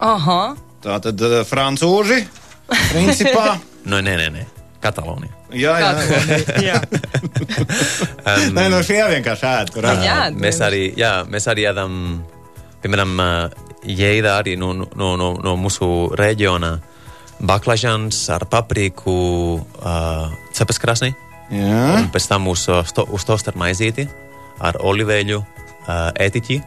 Aha. 0.00 0.54
Tā 0.80 0.96
tad 1.04 1.20
uh, 1.20 1.42
francūži, 1.44 2.22
principā. 2.94 3.58
Nu, 3.80 3.96
nē, 4.04 4.12
nē, 4.20 4.26
nē. 4.34 4.42
Katalonija. 4.80 5.32
jā, 5.52 5.74
jā. 5.80 5.90
jā. 6.70 6.80
Um, 8.20 8.52
Nē, 8.54 8.66
no 8.70 8.78
šie 8.84 8.98
vienkārši 9.10 9.46
ēd. 9.48 9.70
Tur 9.74 9.86
ēd. 9.88 10.02
Jā, 10.04 10.18
mēs 10.36 10.58
arī, 10.62 10.82
jā, 10.98 11.22
mēs 11.30 11.46
arī 11.50 11.64
ēdam, 11.70 11.94
piemēram, 12.82 13.14
uh, 13.20 13.70
jēda 13.84 14.36
arī 14.42 14.56
no, 14.60 14.72
no, 14.76 15.08
no, 15.16 15.30
no 15.40 15.54
mūsu 15.60 15.88
reģiona. 16.20 16.74
Baklažans 17.40 18.18
ar 18.34 18.44
papriku, 18.52 19.16
uh, 19.80 20.28
cepes 20.56 20.80
krasni. 20.82 21.14
Jā. 21.50 21.80
Un 21.96 22.10
pēc 22.12 22.28
tam 22.30 22.50
uz, 22.52 22.66
sto, 22.92 23.06
uz 23.08 23.24
tosta 23.26 23.54
ar 23.54 23.58
maizīti, 23.60 24.04
ar 24.60 24.78
oliveļu, 24.84 25.40
uh, 25.40 26.10
etiķi, 26.20 26.60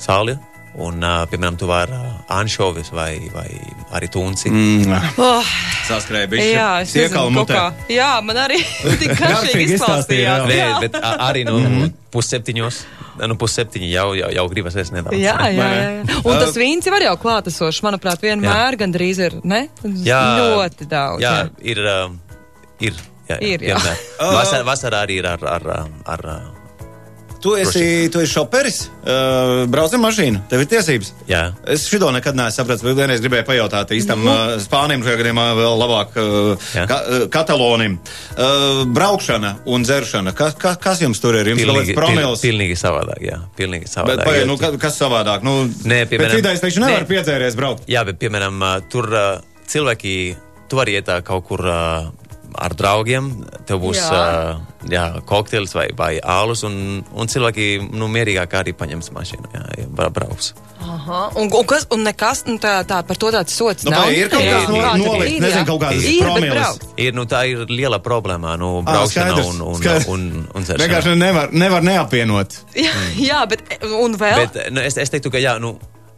sāli. 0.00 0.36
Un, 0.80 1.02
uh, 1.04 1.26
piemēram, 1.28 1.56
tu 1.60 1.66
vari 1.68 1.92
uh, 1.92 2.12
anšovis 2.32 2.88
vai, 2.96 3.10
vai 3.34 3.44
arī 3.92 4.08
tunci. 4.08 4.48
Mm. 4.48 4.86
Mm. 4.88 5.10
Oh, 5.20 5.50
Saskrēja 5.84 6.30
bišķi. 6.32 6.46
jā, 6.54 6.68
es 6.80 6.94
nezinu, 6.96 7.44
kā. 7.50 7.64
Jā, 7.92 8.12
man 8.24 8.40
arī 8.40 8.62
tik 9.02 9.12
Garšīgi 9.18 9.76
izklāstījāt. 9.76 10.46
Nē, 10.48 10.56
Jā. 10.56 10.78
bet 10.80 10.96
arī 11.02 11.44
no 11.44 11.58
mm 11.58 11.66
-hmm. 11.66 11.92
pusseptiņos, 12.14 12.80
nu, 13.28 13.36
pusseptiņi 13.36 13.92
jau, 13.92 14.06
jau, 14.16 14.30
jau 14.32 14.46
gribas 14.48 14.76
es 14.80 14.94
nedaudz. 14.96 15.20
Jā, 15.20 15.36
jā, 15.52 15.52
jā. 15.52 15.92
jā. 16.00 16.22
Un 16.24 16.40
tas 16.40 16.56
vīns 16.56 16.88
jau 16.88 16.94
var 16.94 17.04
jau 17.04 17.16
klātesošs, 17.20 17.82
manuprāt, 17.84 18.24
vienmēr 18.24 18.78
gandrīz 18.80 19.20
ir, 19.20 19.40
ne? 19.44 19.68
Jā. 19.84 20.22
Ļoti 20.40 20.88
daudz. 20.88 21.20
Jā, 21.20 21.50
ir. 21.60 21.78
Uh, 21.84 22.16
ir. 22.80 22.94
Jā, 23.28 23.36
Ir, 23.40 23.60
jā. 23.60 23.76
vienmēr. 23.76 23.96
Vasar, 24.38 24.64
vasarā 24.64 25.04
arī 25.04 25.20
ir 25.20 25.26
ar, 25.26 25.44
ar, 25.44 25.68
ar, 26.04 26.26
ar 26.26 26.61
Tu 27.42 27.56
esi, 27.58 28.08
tu 28.14 28.20
esi 28.22 28.30
šoperis, 28.36 28.76
uh, 29.02 29.64
brauc 29.66 29.90
ar 29.96 29.98
mašīnu, 29.98 30.44
tev 30.50 30.60
ir 30.62 30.68
tiesības. 30.70 31.08
jā. 31.26 31.40
Es 31.66 31.88
šo 31.90 32.10
nekad 32.14 32.36
neesmu 32.38 32.54
sapratis, 32.54 32.84
bet 32.86 32.94
vienreiz 32.94 33.20
gribēju 33.24 33.46
pajautāt 33.48 33.90
īstam 33.96 34.22
uh, 34.30 34.54
spānim, 34.62 35.02
šajā 35.02 35.18
gadījumā 35.18 35.46
vēl 35.58 35.74
labāk 35.80 36.14
uh, 36.22 36.68
ka, 36.86 36.98
uh, 37.02 37.24
katalonim. 37.34 37.98
Uh, 38.36 38.84
braukšana 38.86 39.56
un 39.66 39.82
dzeršana, 39.82 40.32
kas, 40.38 40.54
kas, 40.54 40.78
kas 40.78 41.02
jums 41.02 41.18
tur 41.22 41.34
ir? 41.40 41.50
Jums 41.50 41.64
Pilnīgi, 41.64 41.90
ir 41.96 41.98
promils. 41.98 42.40
pil, 42.40 42.52
pilnīgi 42.54 42.78
savādāk, 42.78 43.20
jā. 43.26 43.40
Pilnīgi 43.58 43.88
Bet, 43.88 43.94
savādāk. 43.96 44.24
pagaid, 44.24 44.44
jo 44.44 44.46
nu, 44.52 44.56
ka- 44.62 44.76
kas 44.78 45.00
savādāk? 45.02 45.42
Nu, 45.42 45.56
Nē, 45.66 46.04
piemēram- 46.06 46.30
pēc 46.36 46.38
idejas 46.44 46.60
taču 46.62 46.80
nevar 46.86 47.02
Nē. 47.02 47.10
piedzēries 47.10 47.58
braukt. 47.58 47.88
Jā, 47.90 48.04
bet, 48.06 48.20
piemēram, 48.22 48.62
tur 48.88 49.10
cilvēki, 49.66 50.36
tu 50.68 50.76
vari 50.78 50.94
iet 50.94 51.10
kaut 51.26 51.44
kur 51.48 51.58
ar 52.58 52.74
draugiem, 52.76 53.30
tev 53.68 53.80
būs 53.84 53.98
Jā. 54.00 54.10
jā. 54.12 54.60
Jā, 54.92 55.02
kokteils 55.28 55.70
vai, 55.76 55.84
vai 55.94 56.16
ālus, 56.18 56.64
un, 56.66 57.04
un 57.14 57.28
cilvēki 57.30 57.66
nu, 57.94 58.08
mierīgāk 58.10 58.56
arī 58.58 58.72
paņems 58.74 59.12
mašīnu, 59.14 59.50
jā, 59.54 59.60
ja 59.78 59.84
bra, 59.86 60.08
brauks. 60.10 60.48
Aha. 60.82 61.20
Un, 61.38 61.46
un, 61.54 61.66
kas, 61.70 61.86
un 61.94 62.02
nekas, 62.02 62.40
nu, 62.48 62.56
tā, 62.58 62.80
tā 62.88 62.98
par 63.06 63.16
to 63.22 63.30
tāds 63.30 63.54
sots 63.54 63.86
Nu, 63.86 63.92
nav. 63.94 64.10
ir 64.10 64.26
kaut 64.32 64.42
kāds 64.42 64.66
no- 64.72 64.80
Kāds 64.82 65.04
nolikt, 65.04 65.30
ir, 65.36 65.40
nezinu, 65.44 65.60
jā. 65.62 65.66
kaut 65.68 65.80
kādas 65.84 66.08
Ir, 66.10 66.50
braukt. 66.56 66.86
Ir, 66.98 67.14
nu, 67.14 67.24
tā 67.30 67.44
ir 67.52 67.62
liela 67.70 68.00
problēma, 68.02 68.56
nu, 68.58 68.72
Ā, 68.82 68.88
braukšana 68.90 69.30
skaidrs, 69.36 69.52
un, 69.52 69.62
un, 69.70 69.78
skaidrs. 69.78 70.08
un, 70.10 70.26
un 70.50 70.66
dzeršana. 70.66 70.82
Vienkārši 70.88 71.14
nevar, 71.22 71.52
nevar 71.54 71.86
neapvienot. 71.86 72.58
Jā, 72.88 72.92
jā, 73.22 73.44
bet 73.54 73.62
un 73.86 74.18
vēl. 74.18 74.48
Bet 74.48 74.72
nu, 74.74 74.82
es, 74.82 74.98
es 74.98 75.14
teiktu, 75.14 75.30
ka 75.30 75.38
jā, 75.38 75.54
nu, 75.62 75.76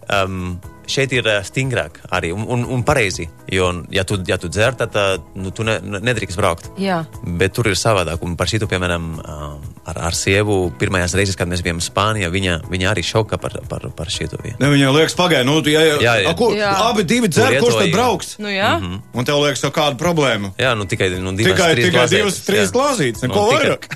um, 0.09 0.57
šeit 0.91 1.15
ir 1.17 1.29
ā, 1.31 1.39
stingrāk 1.47 2.01
arī 2.15 2.33
un, 2.35 2.47
un, 2.51 2.65
un 2.77 2.85
pareizi. 2.87 3.29
Jo, 3.51 3.71
ja 3.93 4.05
tu, 4.09 4.19
ja 4.27 4.39
tu 4.41 4.51
dzer, 4.53 4.77
tad 4.79 4.97
ā, 4.99 5.07
nu, 5.39 5.53
tu 5.55 5.67
ne, 5.67 5.79
nedrīkst 5.81 6.41
braukt. 6.41 6.71
Jā. 6.81 7.03
Bet 7.25 7.57
tur 7.57 7.71
ir 7.71 7.79
savādāk. 7.79 8.23
Un 8.25 8.37
par 8.41 8.51
šito, 8.51 8.69
piemēram, 8.71 9.15
ar, 9.87 9.99
ar 10.09 10.15
sievu, 10.17 10.71
pirmajās 10.81 11.15
reizes, 11.19 11.37
kad 11.37 11.49
mēs 11.51 11.61
bijām 11.65 11.81
Spānijā, 11.85 12.31
viņa, 12.33 12.55
viņa 12.73 12.89
arī 12.91 13.03
šoka 13.05 13.39
par, 13.41 13.57
par, 13.69 13.85
par 13.97 14.11
šito 14.13 14.39
vietu. 14.43 14.57
Ne, 14.63 14.71
viņai 14.73 14.93
liekas, 14.97 15.17
pagaidi, 15.19 15.47
nu, 15.49 15.59
ja, 15.69 15.83
ja, 15.85 15.99
Jā, 16.01 16.15
jā. 16.25 16.31
A, 16.31 16.35
kur, 16.39 16.55
Jā. 16.57 16.71
abi 16.89 17.05
divi 17.09 17.29
dzer, 17.29 17.59
kurš 17.61 17.77
tad 17.83 17.93
brauks? 17.95 18.35
Nu, 18.43 18.49
jā. 18.53 18.75
Mhm. 18.81 18.97
Un 19.15 19.29
tev 19.29 19.43
liekas, 19.45 19.63
ka 19.67 19.73
kāda 19.77 20.01
problēma? 20.01 20.53
Jā, 20.61 20.73
nu 20.79 20.89
tikai 20.91 21.11
nu, 21.19 21.35
divas, 21.37 21.53
Tikai, 21.55 21.71
trīs 21.77 21.91
tikai 21.91 22.07
divas, 22.13 22.41
trīs 22.49 22.73
glāzītes, 22.75 23.25
neko 23.27 23.45
Nu, 23.45 23.47
vairāk. 23.53 23.89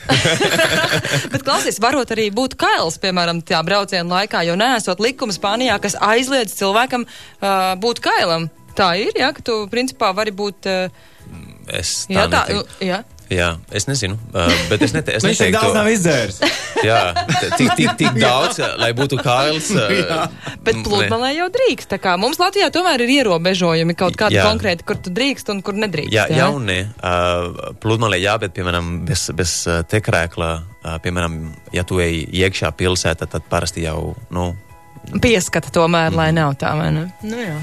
Bet 1.32 1.42
klausies, 1.46 1.80
varot 1.82 2.12
arī 2.14 2.28
būt 2.34 2.56
kails, 2.60 2.98
piemēram, 3.02 3.42
tajā 3.46 3.60
brauciena 3.66 4.20
laikā, 4.20 4.44
jo 4.48 4.56
nesot 4.60 5.00
likumu 5.02 5.34
Spānijā, 5.34 5.78
kas 5.82 5.96
aizliedz 6.00 6.54
cilvēkam 6.58 7.06
uh, 7.08 7.74
būt 7.80 8.02
kailam. 8.04 8.48
Tā 8.78 8.92
ir, 9.00 9.14
jā, 9.18 9.32
ka 9.34 9.42
tu 9.42 9.64
principā 9.72 10.12
vari 10.14 10.30
būt. 10.34 10.68
Uh, 10.68 11.14
Es 11.68 12.06
tā 12.08 12.14
jā, 12.14 12.22
tā, 12.32 12.38
neteiktu. 12.48 12.84
jā. 12.88 12.98
Jā, 13.28 13.48
es 13.76 13.84
nezinu, 13.84 14.16
uh, 14.32 14.48
bet 14.70 14.82
es, 14.86 14.94
nete, 14.96 15.12
es 15.18 15.24
Viņš 15.26 15.36
tik 15.36 15.50
neteiktu, 15.50 15.60
daudz 15.60 15.76
nav 15.76 15.88
izdzēris. 15.92 16.38
jā, 16.88 17.00
tik, 17.58 17.74
tik, 17.76 17.90
tik 18.00 18.20
daudz, 18.24 18.60
lai 18.80 18.88
būtu 18.96 19.18
kails. 19.20 19.68
uh, 19.76 19.92
Jā. 19.92 20.20
Bet 20.64 20.80
pludmalē 20.86 21.34
jau 21.36 21.48
drīkst. 21.52 21.92
Mums 22.20 22.40
Latvijā 22.40 22.70
tomēr 22.72 23.04
ir 23.04 23.12
ierobežojumi 23.18 23.96
kaut 23.98 24.16
kādi 24.20 24.38
Jā. 24.38 24.46
konkrēti, 24.48 24.86
kur 24.88 25.00
tu 25.02 25.12
drīkst 25.12 25.52
un 25.52 25.60
kur 25.66 25.76
nedrīkst. 25.76 26.14
Jā, 26.14 26.24
jā 26.32 26.48
un 26.54 26.64
nē. 26.70 26.78
Uh, 26.96 27.76
pludmalē 27.82 28.20
jā, 28.22 28.38
bet, 28.40 28.54
piemēram, 28.56 29.02
bez, 29.08 29.28
bez 29.36 29.58
uh, 29.68 29.82
tekrēkla, 29.88 30.50
uh, 30.56 30.96
piemēram, 31.04 31.38
ja 31.76 31.84
tu 31.88 32.00
ej 32.00 32.22
iekšā 32.44 32.72
pilsētā, 32.80 33.28
tad 33.28 33.44
parasti 33.52 33.84
jau, 33.84 34.14
nu, 34.32 34.50
Pieskata 35.08 35.70
tomēr, 35.72 36.12
lai 36.12 36.28
nav 36.36 36.58
tā, 36.60 36.74
vai 36.76 36.90
ne? 36.92 37.06
Nu, 37.24 37.38
jā. 37.40 37.56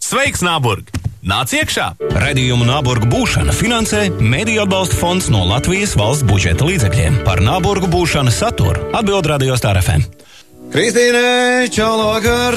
Sveiks, 0.00 0.40
Nāburg! 0.46 0.99
Nāc 1.20 1.52
iekšā! 1.52 1.98
Redījumu 2.16 2.64
Nāburgu 2.64 3.04
būšana 3.12 3.52
finansē 3.52 4.06
Mēdīļu 4.24 4.62
atbalsta 4.62 4.96
fonds 4.96 5.26
no 5.28 5.42
Latvijas 5.44 5.92
valsts 6.00 6.24
budžeta 6.24 6.64
līdzekļiem. 6.64 7.18
Par 7.26 7.42
Nāburgu 7.44 7.90
būšanu 7.92 8.32
saturu 8.32 8.86
atbild 8.96 9.28
Radio 9.28 9.58
Star 9.60 9.76
FM. 9.82 10.06
Kristīne, 10.72 11.68
čau, 11.74 11.92
vakar! 12.06 12.56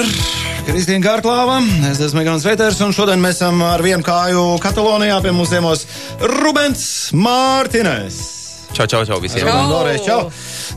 Kristīna 0.64 1.04
Kārklāva, 1.04 1.58
es 1.90 2.00
esmu 2.06 2.24
Gans 2.24 2.46
Veters, 2.48 2.80
un 2.80 2.96
šodien 2.96 3.20
mēs 3.20 3.36
esam 3.36 3.60
ar 3.68 3.84
vienu 3.84 4.00
kāju 4.06 4.46
Katalonijā 4.64 5.20
pie 5.20 5.34
mums 5.36 5.52
ciemos 5.52 5.84
Rubens 6.24 6.86
Mārtiņš. 7.12 8.22
čau, 8.72 8.88
čau, 8.88 9.04
čau 9.04 9.20
visiem. 9.20 9.44
Čau. 9.44 9.60
Vēlreiz 9.74 10.08
čau! 10.08 10.22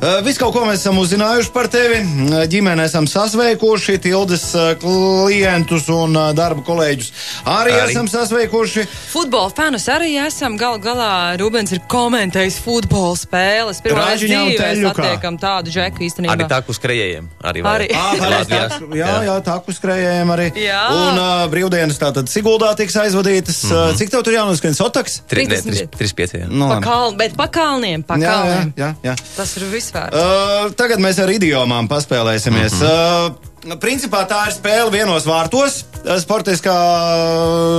Uh, 0.02 0.20
Visu 0.26 0.40
kaut 0.40 0.54
ko 0.54 0.66
mēs 0.68 0.82
esam 0.84 0.98
uzzinājuši 1.02 1.52
par 1.54 1.68
tevi. 1.72 2.00
Uh, 2.04 2.44
Ģimene 2.52 2.86
esam 2.86 3.08
sasveikuši, 3.08 3.98
tildes 4.04 4.46
uh, 4.56 4.74
klientus 4.82 5.88
un 5.94 6.14
darba 6.38 6.62
kolēģus 6.68 7.12
arī, 7.46 7.72
arī. 7.74 7.92
Esam 7.92 8.08
sasveikuši. 8.12 8.86
Futbola 9.12 9.50
fanus 9.56 9.88
arī 9.92 10.14
esam. 10.26 10.58
Galu 10.58 10.80
galā 10.84 11.38
Rubens 11.40 11.72
ir 11.76 11.82
komentējis 11.92 12.60
futbola 12.64 13.16
spēles. 13.20 13.82
Pirmā 13.86 14.08
dzīvē 14.20 14.70
satiekam 14.88 15.38
tādu 15.42 15.72
džeku 15.74 16.04
īstenībā. 16.08 16.34
Arī 16.36 16.48
tā, 16.52 16.62
uz 16.68 16.80
krējējiem. 16.84 17.28
Arī. 17.44 17.64
Arī. 17.68 17.88
Latvijā. 18.28 18.64
tā- 18.72 18.98
Jā, 18.98 19.14
jā, 19.28 19.36
tā 19.46 19.56
kuskrējējiem 19.66 20.32
arī. 20.34 20.48
Jā. 20.62 20.82
Un 20.94 21.20
uh, 21.22 21.46
brīvdienas 21.52 22.00
tātad 22.02 22.30
Siguldā 22.32 22.74
tiks 22.80 22.96
aizvadītas. 22.96 23.64
Mm 23.64 23.72
-hmm. 23.72 23.98
Cik 23.98 24.10
tev 24.12 24.24
tur 24.24 24.34
jānoskan 24.34 24.74
Sotaks? 24.76 25.22
Tri, 25.28 25.46
ne, 25.48 25.56
30. 25.56 25.64
tris, 25.70 25.82
tris 25.98 26.14
pieci. 26.14 26.38
jā. 26.38 26.48
Nu, 26.50 26.68
Pa 26.70 26.80
kal, 26.82 27.14
bet 27.16 27.36
pa 27.38 27.48
kalniem, 27.48 28.04
pa 28.04 28.16
jā, 28.16 28.22
jā, 28.22 28.32
kalniem. 28.34 28.74
jā, 28.78 28.90
jā. 29.04 29.16
Tas 29.36 29.58
ir 29.58 29.64
visvērts. 29.78 30.18
Uh, 30.18 30.72
tagad 30.80 31.02
mēs 31.04 31.22
ar 31.24 31.32
idiomām 31.32 31.90
paspēlēsimies. 31.92 32.78
Mm 32.78 32.88
-hmm. 32.88 33.74
uh, 33.74 33.78
principā 33.82 34.24
tā 34.30 34.44
ir 34.50 34.58
spēle 34.58 34.92
vienos 34.94 35.28
vārtos, 35.30 35.84
uh, 36.04 36.18
sportiskā 36.22 36.78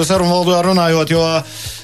sarunu 0.09 0.33
valodā 0.33 0.63
runājot, 0.67 1.11
jo 1.11 1.25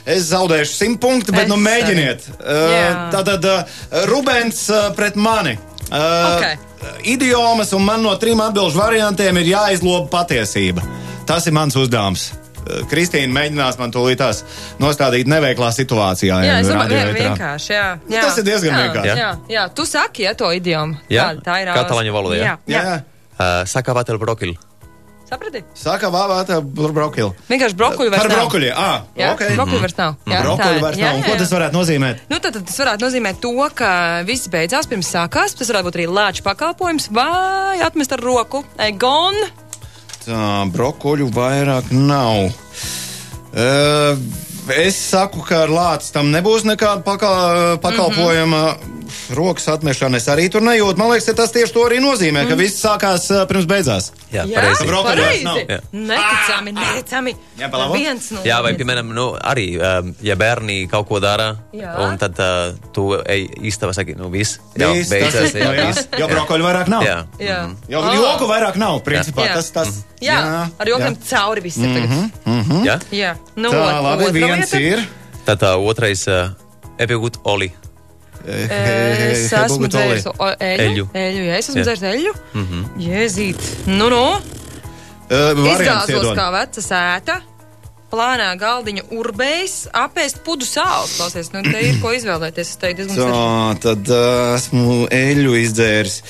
es 0.06 0.28
zaudēšu 0.30 0.74
simt 0.74 1.00
punktu, 1.00 1.32
bet 1.32 1.46
Es 1.46 1.52
nu 1.52 1.56
mēģiniet. 1.60 2.28
Uh, 2.40 3.08
tātad 3.14 3.44
uh, 3.48 3.80
Rubens 4.10 4.68
uh, 4.70 4.92
pret 4.96 5.16
mani. 5.16 5.58
Uh, 5.90 6.36
Ok. 6.36 6.70
Idiomas 7.08 7.72
un 7.72 7.84
man 7.84 8.02
no 8.04 8.12
trim 8.20 8.40
atbildžu 8.44 8.76
variantiem 8.78 9.36
ir 9.40 9.46
jāizloba 9.54 10.08
patiesība. 10.12 10.82
Tas 11.26 11.46
ir 11.46 11.54
mans 11.56 11.76
uzdevums. 11.80 12.26
Uh, 12.64 12.82
Kristīna 12.90 13.28
mēģinās 13.36 13.78
man 13.78 13.92
tūlīt 13.92 14.18
tās 14.22 14.42
nostādīt 14.80 15.28
neveiklā 15.28 15.68
situācijā. 15.76 16.40
Jā, 16.46 16.58
es 16.64 16.68
domāju, 16.72 17.12
vienkārši. 17.14 17.72
Jā, 17.76 17.86
Nu, 18.08 18.14
jā. 18.16 18.22
tas 18.26 18.38
ir 18.40 18.44
diezgan 18.48 18.72
jā, 18.72 18.82
vienkārši. 18.86 19.16
Jā, 19.20 19.30
jā, 19.52 19.64
tu 19.76 19.84
saki, 19.88 20.24
ja 20.28 20.34
to 20.34 20.48
idiomu. 20.56 20.96
Jā, 21.12 21.30
Kāda 21.34 21.44
tā 21.50 21.58
ir? 21.62 21.72
katalāņu 21.76 22.14
valodā, 22.16 22.36
jā. 22.40 22.44
Jā, 22.44 22.56
Jā, 22.66 22.84
jā. 22.84 22.94
jā. 22.94 23.02
Uh, 23.34 23.64
Sakā 23.68 23.92
vatel 23.96 24.16
brokili. 24.22 24.56
Saprati? 25.24 25.62
Saka, 25.74 26.10
vāvāta 26.12 26.58
brokoli. 26.62 27.32
Vienkārši 27.48 27.74
brokuļu 27.80 28.10
vairs 28.12 28.22
Par 28.22 28.28
nav. 28.30 28.40
brokuļi. 28.42 28.68
Ah, 28.76 29.06
Jā, 29.18 29.30
ok. 29.32 29.42
brokuļu 29.56 29.80
vairs 29.80 29.96
nav. 29.96 30.12
Jā, 30.28 30.36
tā 30.36 30.42
Brokuļi 30.44 30.76
ir. 30.76 30.82
vairs 30.84 30.98
Jā, 31.00 31.06
nav. 31.08 31.14
Un 31.16 31.22
jā, 31.22 31.26
Ko 31.26 31.32
jā. 31.32 31.38
tas 31.40 31.54
varētu 31.56 31.78
nozīmēt? 31.78 32.20
Nu, 32.30 32.38
tad, 32.44 32.52
tad 32.58 32.66
tas 32.68 32.76
varētu 32.84 33.06
nozīmēt 33.06 33.40
to, 33.42 33.52
ka 33.74 33.88
viss 34.28 34.50
beidzās 34.52 34.86
pirms 34.86 35.08
sākās. 35.16 35.56
Tas 35.58 35.72
varētu 35.72 35.88
būt 35.88 35.98
arī 35.98 36.06
lēča 36.12 36.44
pakalpojums 36.44 37.08
vai 37.16 37.80
atmest 37.82 38.12
ar 38.14 38.22
roku. 38.22 38.62
Egon. 38.78 39.40
Tā, 40.24 40.64
brokuļu 40.72 41.28
vairāk 41.34 41.92
nav. 41.92 42.48
Uh, 43.54 44.18
Es 44.64 44.96
saku, 44.96 45.42
ka 45.44 45.66
ar 45.66 45.68
lācis 45.68 46.08
tam 46.14 46.30
nebūs 46.32 46.62
nekāda 46.64 47.04
pakal, 47.04 47.76
pakalpojuma. 47.84 48.62
Mm 48.72 48.78
-hmm. 48.80 49.03
Rokas 49.34 49.68
atmešana 49.72 50.18
es 50.20 50.26
arī 50.28 50.50
tur 50.52 50.60
nejūtu. 50.64 50.98
Man 51.00 51.08
liekas, 51.12 51.26
ka 51.30 51.34
tas 51.42 51.52
tieši 51.54 51.72
to 51.72 51.84
arī 51.86 52.00
nozīmē, 52.04 52.42
mm. 52.44 52.50
ka 52.50 52.56
viss 52.60 52.80
sākās 52.84 53.26
pirms 53.48 53.64
beigās. 53.70 54.10
Jā, 54.34 54.44
Jā, 54.44 54.58
pareizi. 54.60 54.84
Vairs 54.84 54.92
nav. 54.92 55.06
pareizi. 55.08 55.64
Jā. 55.70 55.78
Neticami, 55.92 56.74
neticami. 56.76 57.34
Jā. 57.60 57.70
Viens 57.94 58.30
no 58.34 58.42
Jā, 58.44 58.58
vai, 58.64 58.74
piemēram, 58.78 59.12
nu, 59.16 59.26
arī, 59.40 59.66
ja 60.24 60.36
bērni 60.40 60.84
kaut 60.92 61.08
ko 61.08 61.20
dara, 61.24 61.54
Jā. 61.72 61.94
un 62.04 62.18
tad 62.20 62.38
uh, 62.42 62.74
tu 62.92 63.06
ej 63.16 63.46
īstenībā 63.70 63.94
saki, 63.96 64.16
nu, 64.18 64.28
viss, 64.34 64.58
jā, 64.76 64.90
beidzas, 65.08 65.52
tas, 65.52 65.56
jā, 65.56 65.70
jā, 65.78 65.86
jo 66.20 66.28
brokoļu 66.30 66.66
vairāk 66.66 66.90
nav. 66.92 67.06
Jā. 67.06 67.16
Jā. 67.40 67.60
Jo 67.88 68.02
Ah. 68.04 68.12
joku 68.18 68.48
vairāk 68.50 68.76
nav, 68.80 69.00
principā. 69.06 69.46
Jā. 69.48 69.54
Tas, 69.60 69.70
tas, 69.72 70.02
Jā, 70.24 70.68
ar 70.80 70.88
jokiem 70.88 71.16
cauri 71.28 71.60
viss 71.64 71.76
ir 71.80 71.94
tagad. 71.96 72.30
Jā? 72.84 72.98
Jā, 73.12 73.32
nu, 73.56 73.70
Tā, 73.72 74.02
labi, 74.04 74.28
viens 74.36 74.72
ir. 74.76 75.02
Tad 75.44 75.62
uh, 75.64 75.76
otrais, 75.84 76.26
uh, 76.28 76.52
epigūt 76.98 77.40
oli. 77.44 77.72
Es 79.34 79.54
esmu 79.58 79.90
dzēris 79.90 80.28
eļu. 80.30 81.08
Eļu. 81.12 81.46
Jā, 81.48 81.56
es 81.58 81.70
esmu 81.70 81.82
dzēris 81.82 82.06
eļu. 82.12 82.36
Jēzīt. 83.04 83.66
Nu, 83.90 84.10
nu. 84.12 84.24
Izgāzos 85.30 86.30
kā 86.36 86.52
veca 86.54 86.84
sēta. 86.84 87.40
Plānā 88.14 88.52
galdiņa 88.54 89.08
urbējs, 89.16 89.88
apēst 89.98 90.44
pudu 90.46 90.66
sāls. 90.68 91.16
Klausies, 91.16 91.48
nu, 91.50 91.64
te 91.66 91.80
ir 91.82 91.96
ko 92.02 92.12
izvēlēties. 92.14 92.68
Es 92.76 92.78
teiktu, 92.78 93.08
diezgan. 93.08 93.32
Tā, 93.32 93.78
tad 93.82 94.12
uh, 94.12 94.52
esmu 94.54 95.08
eļu 95.10 95.56
izdzēris. 95.58 96.20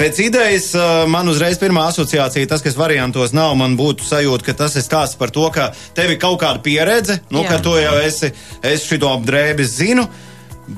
Pēc 0.00 0.18
idejas 0.24 0.66
uh, 0.74 1.04
man 1.12 1.30
uzreiz 1.30 1.60
pirmā 1.60 1.84
asociācija, 1.92 2.48
tas, 2.50 2.64
kas 2.64 2.74
variantos 2.78 3.34
nav, 3.36 3.52
man 3.60 3.76
būtu 3.78 4.08
sajūta, 4.08 4.48
ka 4.48 4.56
tas 4.64 4.74
ir 4.80 4.82
stāsts 4.82 5.20
par 5.20 5.30
to, 5.30 5.44
ka 5.54 5.68
tev 5.94 6.16
ir 6.16 6.18
kaut 6.18 6.40
kāda 6.42 6.64
pieredze, 6.64 7.20
nu, 7.30 7.44
Jā. 7.44 7.52
ka 7.52 7.60
tu 7.62 7.76
jau 7.78 7.94
esi, 8.02 8.32
es 8.66 8.88
šito 8.88 9.12
drēbes 9.28 9.76
zinu. 9.76 10.08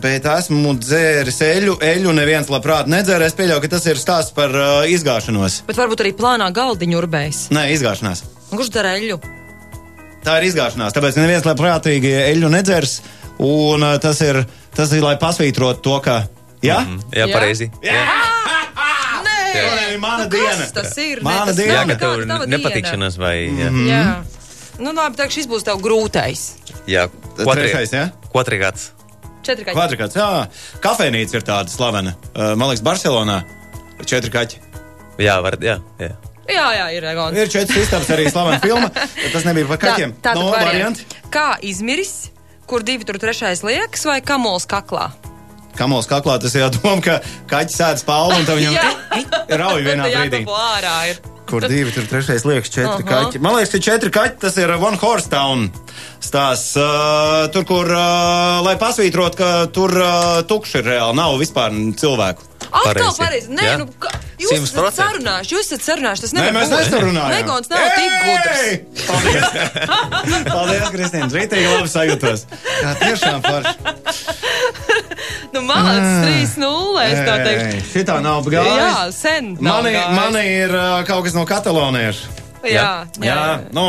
Bet 0.01 0.25
esmu 0.25 0.73
dzēris 0.81 1.41
eļu, 1.45 1.75
eļu 1.85 2.13
neviens 2.17 2.49
labprāt 2.49 2.89
nedzēra. 2.89 3.27
Es 3.29 3.35
pieļauju, 3.37 3.61
ka 3.61 3.69
tas 3.75 3.85
ir 3.91 3.99
stāsts 4.01 4.33
par 4.33 4.49
uh, 4.57 4.87
izgāšanos. 4.89 5.59
Bet 5.69 5.77
varbūt 5.77 6.01
arī 6.01 6.15
plānā 6.17 6.49
galdiņa 6.55 6.97
urbējs. 7.03 7.41
Nē, 7.53 7.67
izgāšanās. 7.75 8.25
Kurš 8.51 8.71
dara 8.73 8.95
eļu? 8.97 9.19
Tā 10.25 10.39
ir 10.41 10.49
izgāšanās. 10.49 10.95
Tāpēc 10.97 11.19
neviens 11.21 11.45
labprātīgi 11.45 12.13
eļu 12.31 12.49
nedzers. 12.55 13.01
Un 13.43 13.85
uh, 13.85 13.99
tas 14.01 14.21
ir, 14.25 14.41
tas 14.75 14.93
ir, 14.97 15.05
lai 15.05 15.17
pasvītrotu 15.21 15.85
to, 15.85 15.99
ka. 16.05 16.23
Jā, 16.63 16.79
mm 16.81 16.97
-hmm. 16.97 17.17
Jā, 17.19 17.27
Jā. 17.27 17.33
pareizi. 17.35 17.71
Jā. 17.83 18.03
Nē, 19.53 19.99
mana 20.01 20.25
nu, 20.25 20.31
diena. 20.31 20.67
Tas 20.73 20.97
ir? 20.97 21.19
Nē, 21.19 21.23
Mana 21.23 21.53
diena. 21.53 21.75
nav 21.75 21.85
Jā, 21.85 21.89
ka 21.89 21.99
tev 21.99 22.27
tava 22.29 22.47
nepatikšanas 22.47 23.19
vai. 23.19 23.37
Jā, 23.51 23.69
Mhm. 23.71 23.85
diena. 23.85 23.93
Jā. 23.93 24.23
Nu, 24.79 24.93
labi, 24.93 25.17
tā 25.17 25.29
šis 25.31 25.47
būs 25.47 25.63
tev 25.65 25.83
grūtais. 25.83 26.41
jā 26.87 27.09
Tad 27.37 27.47
trešais, 27.47 27.91
jā? 27.93 28.11
Kotri 28.33 28.59
gads. 28.59 28.91
Četri 29.43 29.65
kaķi. 29.67 29.75
Kvadrants, 29.77 30.17
jā. 30.19 30.27
Kafejnīca 30.85 31.39
ir 31.41 31.47
tāda 31.47 31.73
slavena. 31.73 32.13
Uh, 32.33 32.53
man 32.55 32.71
liekas, 32.71 32.85
Barcelonā. 32.87 33.41
Četri 34.07 34.31
kaķi. 34.35 34.61
Jā, 35.23 35.39
var, 35.45 35.59
jā, 35.63 35.79
jā. 36.01 36.13
Jā, 36.53 36.65
jā, 36.75 36.87
ir 36.97 37.05
Egon. 37.07 37.37
Ir 37.39 37.51
četras 37.51 37.79
istabas 37.85 38.09
arī 38.11 38.27
slavena 38.31 38.59
filma. 38.63 38.89
bet 38.93 39.31
Tas 39.35 39.45
nebija 39.47 39.69
par 39.71 39.79
kaķiem. 39.83 40.15
Tā, 40.25 40.35
no, 40.35 40.49
varianti. 40.51 41.07
Kā 41.33 41.55
izmiris, 41.63 42.31
kur 42.71 42.83
divi 42.87 43.07
tur 43.09 43.19
trešais 43.23 43.63
liekas 43.67 44.05
vai 44.09 44.19
kamols 44.27 44.67
kaklā? 44.71 45.11
Kamols 45.79 46.09
kaklā 46.11 46.37
tas 46.43 46.55
ir 46.59 46.67
doma, 46.75 46.99
ka 47.05 47.21
kaķis 47.49 47.79
sēž 47.79 48.03
palmu 48.09 48.43
un 48.43 48.49
tad 48.49 48.59
viņam 48.59 48.75
Jā. 48.81 48.91
rauj 49.63 49.87
vienā 49.87 50.11
Jā, 50.11 50.25
brīdī. 50.27 50.43
tā 50.45 50.59
ārā 50.77 50.97
ir. 51.13 51.23
Kur 51.49 51.65
divi, 51.69 51.91
tur 51.93 52.07
trešais 52.09 52.45
liekas, 52.49 52.71
četri 52.73 53.03
Aha. 53.03 53.09
kaķi. 53.09 53.41
Man 53.43 53.57
liekas, 53.59 53.73
ka 53.75 53.83
četri 53.83 54.13
kaķi 54.15 54.39
tas 54.45 54.57
ir 54.63 54.73
One 54.77 55.01
Horse 55.01 55.29
Town 55.33 55.67
stāsts. 56.23 56.77
Uh, 56.79 57.49
tur, 57.53 57.67
kur, 57.69 57.91
uh, 57.91 58.63
lai 58.65 58.77
pasvītrot, 58.81 59.37
ka 59.39 59.51
tur 59.75 59.97
uh, 59.99 60.41
tukši 60.49 60.81
ir 60.81 60.91
reāli, 60.95 61.19
nav 61.19 61.37
vispār 61.43 61.75
cilvēku. 61.99 62.52
Atkal 62.73 62.95
Pareizi. 62.95 63.19
pareizi. 63.21 63.49
Nē, 63.53 63.65
Jā. 63.69 63.73
nu, 63.83 63.85
ka, 64.01 64.09
jūs 64.41 64.53
esat 64.57 64.79
100%. 64.79 64.97
sarunājuši, 64.97 65.51
jūs 65.55 65.67
esat 65.69 65.83
sarunājuši. 65.87 66.23
Tas 66.25 66.33
Nē, 66.33 66.41
nevar 66.47 66.55
mēs 66.57 66.71
būt. 66.73 66.79
nesarunājām. 66.81 67.35
Negons 67.37 67.69
nav 67.69 67.83
tik 67.99 68.13
gudrs. 68.25 68.63
Ei! 68.63 68.75
Paldies! 69.07 69.45
Paldies, 70.55 70.87
Kristīne! 70.95 71.29
Rītīgi 71.37 71.67
labi 71.69 71.91
sajūtos. 71.93 72.47
Jā, 72.83 72.95
tiešām 73.03 73.45
forši. 73.45 73.75
Nu, 75.53 75.61
mākslinieks 75.69 76.57
3-0, 76.57 77.03
es 77.05 77.19
tā 77.29 77.35
teikšu. 77.45 77.83
Šitā 77.93 78.17
nav 78.25 78.49
gājis. 78.49 78.81
Jā, 78.81 78.95
sen. 79.15 79.53
Mani, 79.61 79.93
gājis. 79.95 80.17
mani 80.17 80.45
ir 80.65 80.73
uh, 80.77 81.03
kaut 81.09 81.27
kas 81.29 81.37
no 81.37 81.45
kataloniešu. 81.49 82.39
Jā, 82.63 82.71
jā, 82.73 83.27
Jā, 83.27 83.37
jā. 83.37 83.55
nu, 83.77 83.85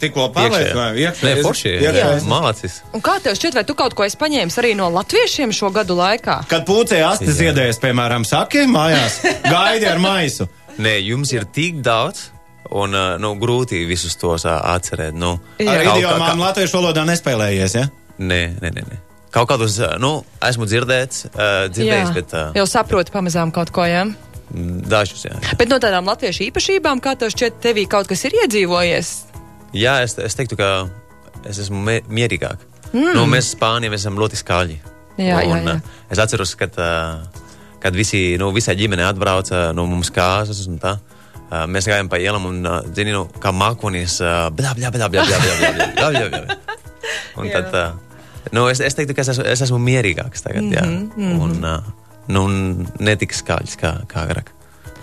tikko 0.00 0.28
pārliecināju. 0.34 1.10
Nē, 1.24 1.32
forši. 1.44 1.72
Jā, 1.82 2.06
mācis. 2.28 2.80
Un 2.96 3.02
kā 3.04 3.16
tev 3.24 3.36
šķiet, 3.38 3.56
vai 3.58 3.64
tu 3.68 3.76
kaut 3.78 3.96
ko 3.96 4.06
esi 4.06 4.18
paņēmis 4.20 4.60
arī 4.62 4.74
no 4.78 4.88
latviešiem 4.94 5.54
šo 5.56 5.72
gadu 5.74 5.96
laikā? 5.98 6.42
Kad 6.50 6.66
pūcē 6.68 7.02
asti 7.08 7.32
ziedēs, 7.34 7.80
piemēram, 7.82 8.26
saki 8.28 8.66
mājās, 8.70 9.20
gaidi 9.46 9.88
ar 9.90 10.02
maisu. 10.02 10.48
Nē, 10.82 10.98
jums 11.06 11.32
ir 11.32 11.48
tik 11.56 11.80
daudz. 11.84 12.30
Un 12.66 12.96
uh, 12.98 13.14
nu, 13.22 13.36
grūti 13.38 13.84
visus 13.86 14.16
tos 14.18 14.42
uh, 14.42 14.56
atcerēt. 14.74 15.14
Nu, 15.14 15.36
Ar 15.62 15.66
Kaut 15.86 15.86
kā- 15.86 15.98
idiomām 16.00 16.40
latviešu 16.42 16.80
valodā 16.80 17.04
nespēlējies, 17.06 17.76
ja? 17.78 17.84
Nē, 18.18 18.40
nē, 18.58 18.72
nē. 18.74 18.82
nē. 18.88 18.98
Kaut 19.30 19.46
kādus, 19.52 19.76
uh, 19.78 19.94
nu, 20.02 20.24
esmu 20.42 20.66
dzirdēts, 20.66 21.28
uh, 21.28 21.66
dzirdējis, 21.70 22.10
bet 22.16 22.34
uh, 22.34 22.56
jau 22.58 22.66
saproti 22.66 23.14
pamazām 23.14 23.52
kaut 23.54 23.70
ko, 23.74 23.84
jā. 23.86 24.06
dažus, 24.90 25.26
jā. 25.28 25.38
Bet 25.60 25.70
no 25.70 25.78
tādām 25.82 26.08
latviešu 26.08 26.48
īpašībām, 26.48 27.02
kā 27.04 27.14
tev 27.20 27.30
šķiet, 27.34 27.60
tevī 27.62 27.86
kaut 27.90 28.08
kas 28.10 28.26
ir 28.26 28.38
iedzīvojies? 28.42 29.12
Jā, 29.76 29.98
es, 30.04 30.16
es 30.18 30.34
teiktu, 30.38 30.56
ka 30.58 30.88
es 31.48 31.58
esmu 31.62 31.80
mie- 31.84 32.02
mierīgāk. 32.08 32.62
Mm. 32.92 33.12
Nu, 33.16 33.24
mēs 33.30 33.52
Spānijā 33.54 33.92
mēs 33.92 34.04
esam 34.06 34.16
ļoti 34.20 34.38
skaļi. 34.40 34.78
Jā, 35.16 35.40
jā, 35.42 35.50
un, 35.52 35.66
jā. 35.68 35.74
uh, 35.74 35.80
Es 36.12 36.18
atceros, 36.22 36.54
kad, 36.58 36.74
uh, 36.78 37.24
kad 37.82 37.94
visi, 37.96 38.36
nu, 38.40 38.50
visai 38.54 38.76
ģimene 38.78 39.04
atbrauca 39.06 39.72
no 39.76 39.86
mums 39.86 40.10
kāzas 40.14 40.66
un 40.68 40.78
tā. 40.82 40.96
Uh, 41.46 41.62
mēs 41.70 41.86
gājām 41.86 42.08
pa 42.10 42.18
ielām 42.18 42.46
un, 42.48 42.58
uh, 42.66 42.80
zini, 42.94 43.12
nu, 43.14 43.26
kā 43.42 43.52
mākonis, 43.54 44.16
uh, 44.24 44.48
bļā, 44.54 44.72
bļā, 44.78 44.90
bļā, 44.96 45.08
bļā, 45.12 45.26
bļā, 45.28 45.38
bļā, 45.44 45.70
bļā, 45.94 46.10
bļā, 46.10 46.28
bļā. 46.32 46.56
Un 47.36 47.46
Jā. 47.46 47.60
tad, 47.60 47.74
uh, 47.74 48.50
nu, 48.56 48.66
es, 48.72 48.80
es 48.80 48.94
teiktu, 48.98 49.14
ka 49.14 49.22
es 49.22 49.30
esmu, 49.34 49.44
es 49.52 49.62
esmu 49.62 49.78
mierīgāks 49.78 50.42
tagad, 50.42 50.66
jā. 50.74 50.82
Mm 50.82 51.10
-hmm. 51.14 51.40
Un, 51.42 51.64
uh, 51.64 51.80
nu, 52.28 52.42
netik 52.98 53.32
skaļs 53.34 53.76
kā, 53.78 53.92
kā 54.10 54.26
agrāk. 54.26 54.50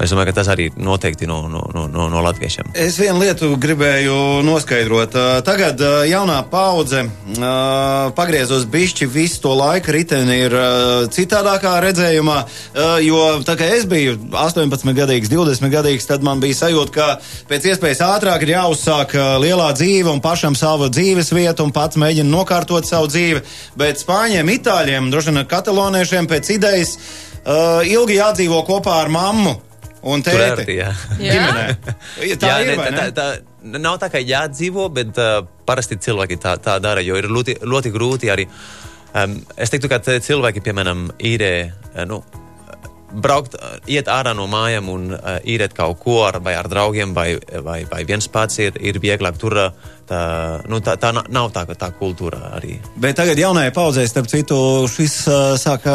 Es 0.01 0.11
domāju, 0.11 0.31
ka 0.31 0.39
tas 0.39 0.49
arī 0.49 0.67
noteikti 0.73 1.27
no, 1.29 1.43
no, 1.47 1.61
no, 1.71 2.07
no, 2.09 2.21
latviešiem. 2.25 2.71
Es 2.79 2.97
vienu 2.99 3.21
lietu 3.21 3.51
gribēju 3.61 4.41
noskaidrot. 4.45 5.15
Tagad 5.45 5.81
jaunā 6.09 6.39
paudze 6.49 7.03
pagriezos 8.17 8.65
bišķi 8.73 9.07
visu 9.13 9.43
to 9.43 9.53
laiku 9.57 9.93
riteni 9.93 10.39
ir 10.47 10.55
citādākā 11.13 11.75
redzējumā, 11.85 12.37
jo 13.05 13.19
tā 13.45 13.55
kā 13.59 13.69
es 13.77 13.85
biju 13.89 14.17
18 14.31 14.95
gadīgs, 14.97 15.31
20 15.31 15.73
gadīgs, 15.73 16.07
tad 16.09 16.25
man 16.25 16.41
bija 16.43 16.63
sajūta, 16.63 16.93
ka 16.93 17.09
pēc 17.51 17.69
iespējas 17.73 18.03
ātrāk 18.07 18.45
ir 18.45 18.55
jāuzsāk 18.55 19.13
lielā 19.43 19.69
dzīve 19.77 20.11
un 20.11 20.23
pašam 20.23 20.57
savu 20.57 20.89
dzīves 20.93 21.33
vietu 21.35 21.67
un 21.67 21.75
pats 21.75 21.99
mēģina 22.01 22.29
nokārtot 22.29 22.87
savu 22.89 23.11
dzīvi. 23.11 23.43
Bet 23.79 24.01
spāņiem, 24.01 24.49
itāļiem, 24.57 25.11
droši 25.13 25.31
vien 25.31 25.45
kataloniešiem 25.49 26.29
pēc 26.31 26.55
idejas 26.57 26.97
uh, 26.97 27.83
ilgi 27.85 28.19
jādzīvo 28.19 28.63
kopā 28.67 29.03
ar 29.03 29.13
mammu. 29.13 29.53
Un 30.03 30.23
Tur 30.23 30.35
tēti. 30.35 30.45
ērti, 30.51 30.73
jā. 30.81 30.91
Ģimenē. 31.19 31.65
Tā 32.41 32.49
jā, 32.49 32.55
ir, 32.65 32.71
ne, 32.75 32.87
tā, 32.91 33.05
tā, 33.15 33.27
tā 33.63 33.79
nav 33.79 33.99
tā, 34.01 34.09
ka 34.11 34.19
jādzīvo, 34.19 34.89
bet 34.91 35.19
uh, 35.21 35.37
parasti 35.67 35.95
cilvēki 36.03 36.39
tā, 36.43 36.57
tā 36.63 36.75
dara, 36.83 37.03
jo 37.05 37.15
ir 37.19 37.29
ļoti, 37.31 37.61
ļoti 37.63 37.91
grūti 37.93 38.31
arī. 38.33 38.47
Um, 39.13 39.37
es 39.55 39.71
teiktu, 39.71 39.87
ka 39.91 40.01
cilvēki, 40.03 40.63
piemēram, 40.65 41.05
īrē, 41.23 41.53
uh, 41.93 42.03
nu, 42.09 42.19
braukt, 43.13 43.55
uh, 43.55 43.77
iet 43.87 44.11
ārā 44.11 44.33
no 44.35 44.49
mājām 44.51 44.91
un 44.91 45.09
uh, 45.15 45.37
īrēt 45.39 45.75
kaut 45.77 46.01
ko 46.03 46.19
ar, 46.27 46.41
vai 46.43 46.57
ar 46.59 46.67
draugiem, 46.67 47.15
vai, 47.15 47.37
vai, 47.63 47.83
vai 47.89 48.03
viens 48.09 48.27
pats 48.27 48.59
ir, 48.59 48.79
ir 48.83 48.99
vieglāk. 49.03 49.39
Tur 49.39 49.55
uh, 49.69 49.91
tā, 50.13 50.21
nu, 50.69 50.79
tā, 50.83 50.93
tā 51.01 51.11
na- 51.15 51.25
nav 51.33 51.49
tā, 51.55 51.65
tā 51.79 51.89
kultūra 51.97 52.53
arī. 52.57 52.77
Bet 53.01 53.17
tagad 53.17 53.39
jaunajai 53.39 53.73
paudzei, 53.75 54.05
starp 54.09 54.29
citu, 54.31 54.57
šis 54.91 55.15
uh, 55.27 55.53
sāka 55.59 55.93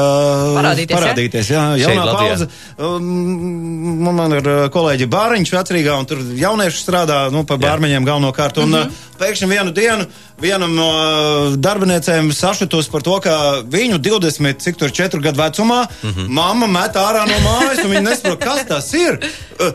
Parādīties, 0.59 0.91
ja? 0.91 0.99
parādīties 0.99 1.51
jā, 1.53 1.65
Šeit 1.79 1.85
jaunā 1.87 2.07
Latvijā. 2.09 2.37
paudze. 2.37 2.49
Um, 2.79 4.15
man 4.19 4.35
ir 4.39 4.49
uh, 4.49 4.63
kolēģi 4.75 5.09
Bāriņš 5.13 5.53
vecrīgā, 5.55 5.99
un 6.01 6.09
tur 6.11 6.23
jaunieši 6.39 6.83
strādā 6.83 7.21
nu, 7.35 7.45
par 7.49 7.61
bārmeņiem 7.63 8.07
galvenokārt. 8.09 8.61
Un, 8.65 8.75
uh, 8.79 9.05
pēkšņi 9.19 9.51
vienu 9.51 9.75
dienu 9.75 10.07
vienam 10.39 10.75
no 10.77 10.89
uh, 10.89 11.57
darbiniecēm 11.59 12.31
sašutus 12.35 12.91
par 12.93 13.03
to, 13.07 13.19
ka 13.25 13.37
viņu 13.67 13.99
20, 14.03 14.63
cik 14.65 14.79
tur 14.81 14.95
4 14.95 15.23
gadu 15.25 15.43
vecumā, 15.43 15.85
mamma 16.29 16.69
met 16.71 16.99
ārā 16.99 17.25
no 17.29 17.39
mājas, 17.47 17.83
un 17.85 17.95
viņa 17.95 18.05
nesaprot, 18.11 18.43
kas 18.45 18.67
tas 18.71 18.91
ir. 18.99 19.19
Uh, 19.59 19.73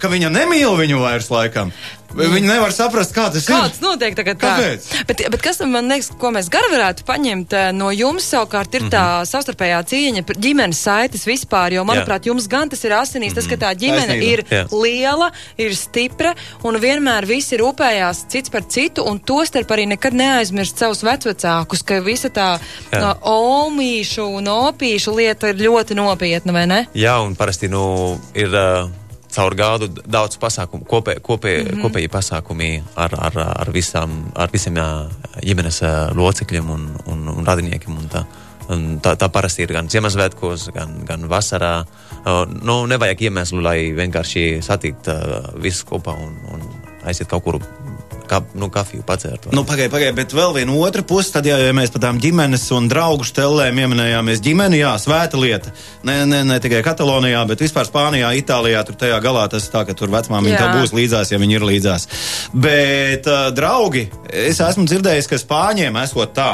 ka 0.00 0.08
viņa 0.10 0.30
nemīl 0.34 0.72
viņu 0.78 0.98
vairs 1.02 1.28
laikam. 1.30 1.70
Viņi 2.16 2.48
nevar 2.48 2.72
saprast, 2.72 3.12
kā 3.12 3.26
tas 3.32 3.44
Kāds 3.46 3.78
ir. 3.78 3.84
notiek 3.84 4.14
tagad 4.16 4.38
tā? 4.40 4.54
Kāpēc? 4.56 4.86
Bet, 5.08 5.22
bet 5.34 5.42
kas 5.44 5.60
man 5.68 5.90
liekas, 5.92 6.08
ko 6.18 6.30
mēs 6.34 6.48
gar 6.52 6.64
varētu 6.72 7.04
paņemt 7.08 7.52
eh, 7.52 7.66
no 7.76 7.90
jums 7.92 8.24
savukārt 8.32 8.74
ir 8.78 8.86
tā 8.92 9.04
savstarpējā 9.28 9.80
cieņa, 9.90 10.24
ģimenes 10.40 10.80
saites 10.88 11.26
vispār, 11.28 11.76
jo, 11.76 11.84
manuprāt, 11.88 12.26
jums 12.30 12.48
gan 12.50 12.72
tas 12.72 12.82
ir 12.88 12.94
asinīs, 12.96 13.36
tas, 13.36 13.46
ka 13.50 13.58
tā 13.60 13.74
ģimene 13.78 14.16
Taisnība. 14.16 14.30
ir 14.32 14.44
Jā. 14.48 14.62
liela, 14.72 15.30
ir 15.60 15.76
stipra 15.76 16.32
un 16.64 16.80
vienmēr 16.80 17.28
visi 17.28 17.58
rūpējās 17.60 18.24
cits 18.32 18.52
par 18.54 18.64
citu 18.72 19.04
un 19.04 19.20
to 19.20 19.42
starp 19.48 19.70
arī 19.76 19.84
nekad 19.92 20.16
neaizmirst 20.16 20.80
savus 20.80 21.04
vecvecākus, 21.06 21.84
ka 21.84 22.00
visa 22.04 22.32
tā 22.32 22.48
Jā. 22.92 23.02
no, 23.04 23.12
omīšu 23.68 24.24
un 24.40 24.48
opīšu 24.54 25.12
lieta 25.18 25.52
ir 25.52 25.60
ļoti 25.68 25.98
nopietna, 25.98 26.56
vai 26.56 26.64
ne? 26.70 26.80
Jā, 26.96 27.18
un 27.24 27.36
parasti 27.38 27.68
nu, 27.68 28.16
ir 28.38 28.48
uh, 28.56 28.88
caur 29.34 29.54
gadu 29.54 29.88
daudz 30.06 30.38
pasākumu, 30.40 30.86
kopē, 30.88 31.18
kopē, 31.20 31.54
mm 31.62 31.68
-hmm. 31.68 31.82
kopēji 31.82 32.08
pasākumi 32.08 32.82
ar, 32.96 33.14
ar, 33.18 33.38
ar, 33.38 33.72
visām, 33.72 34.32
ar 34.34 34.50
visiem 34.52 34.74
ģimenes 35.44 35.82
locekļiem 36.14 36.70
un, 36.70 36.90
un, 37.06 37.28
un 37.28 37.46
radiniekiem. 37.46 37.96
Un 37.96 38.08
tā. 38.08 38.24
Un 38.68 39.00
tā, 39.00 39.14
tā 39.16 39.30
parasti 39.32 39.62
ir 39.62 39.72
gan 39.72 39.88
Ziemassvētkos, 39.88 40.66
gan, 40.74 41.04
gan 41.08 41.22
vasarā. 41.28 41.86
Nu, 42.62 42.86
nevajag 42.86 43.22
iemeslu, 43.22 43.62
lai 43.64 43.92
vienkārši 43.96 44.60
satikt 44.62 45.08
visus 45.54 45.86
kopā 45.88 46.12
un, 46.12 46.36
un 46.52 46.60
aiziet 47.08 47.30
kaut 47.30 47.44
kur 47.44 47.60
kā, 48.28 48.40
nu, 48.58 48.68
kafiju 48.72 49.04
pacērt. 49.06 49.48
Nu, 49.56 49.64
pagaidi, 49.68 49.90
pagaidi, 49.92 50.14
bet 50.18 50.34
vēl 50.36 50.54
viena 50.56 50.74
otra 50.78 51.02
puse, 51.06 51.32
tad, 51.34 51.48
ja, 51.48 51.58
ja 51.62 51.74
mēs 51.76 51.92
par 51.94 52.04
tām 52.06 52.20
ģimenes 52.22 52.66
un 52.76 52.88
draugu 52.90 53.26
stelēm 53.26 53.80
ieminējāmies 53.84 54.42
ģimeni, 54.44 54.80
jā, 54.82 54.94
svēta 55.02 55.40
lieta. 55.40 55.72
Ne, 56.06 56.20
ne, 56.28 56.42
ne 56.46 56.58
tikai 56.62 56.82
Katalonijā, 56.86 57.44
bet 57.48 57.64
vispār 57.64 57.88
Spānijā, 57.88 58.30
Itālijā, 58.38 58.82
tur 58.86 58.98
tajā 59.00 59.20
galā 59.24 59.46
tas 59.50 59.66
ir 59.66 59.74
tā, 59.74 59.84
ka 59.88 59.96
tur 59.98 60.12
vecmāmiņa 60.12 60.58
Jā. 60.58 60.72
būs 60.76 60.94
līdzās, 60.96 61.32
ja 61.32 61.40
viņi 61.40 61.58
ir 61.58 61.66
līdzās. 61.68 62.08
Bet, 62.52 63.28
uh, 63.28 63.48
draugi, 63.54 64.08
es 64.28 64.60
esmu 64.64 64.86
dzirdējis, 64.88 65.30
ka 65.30 65.40
Spāņiem 65.40 65.98
esot 66.04 66.36
tā. 66.36 66.52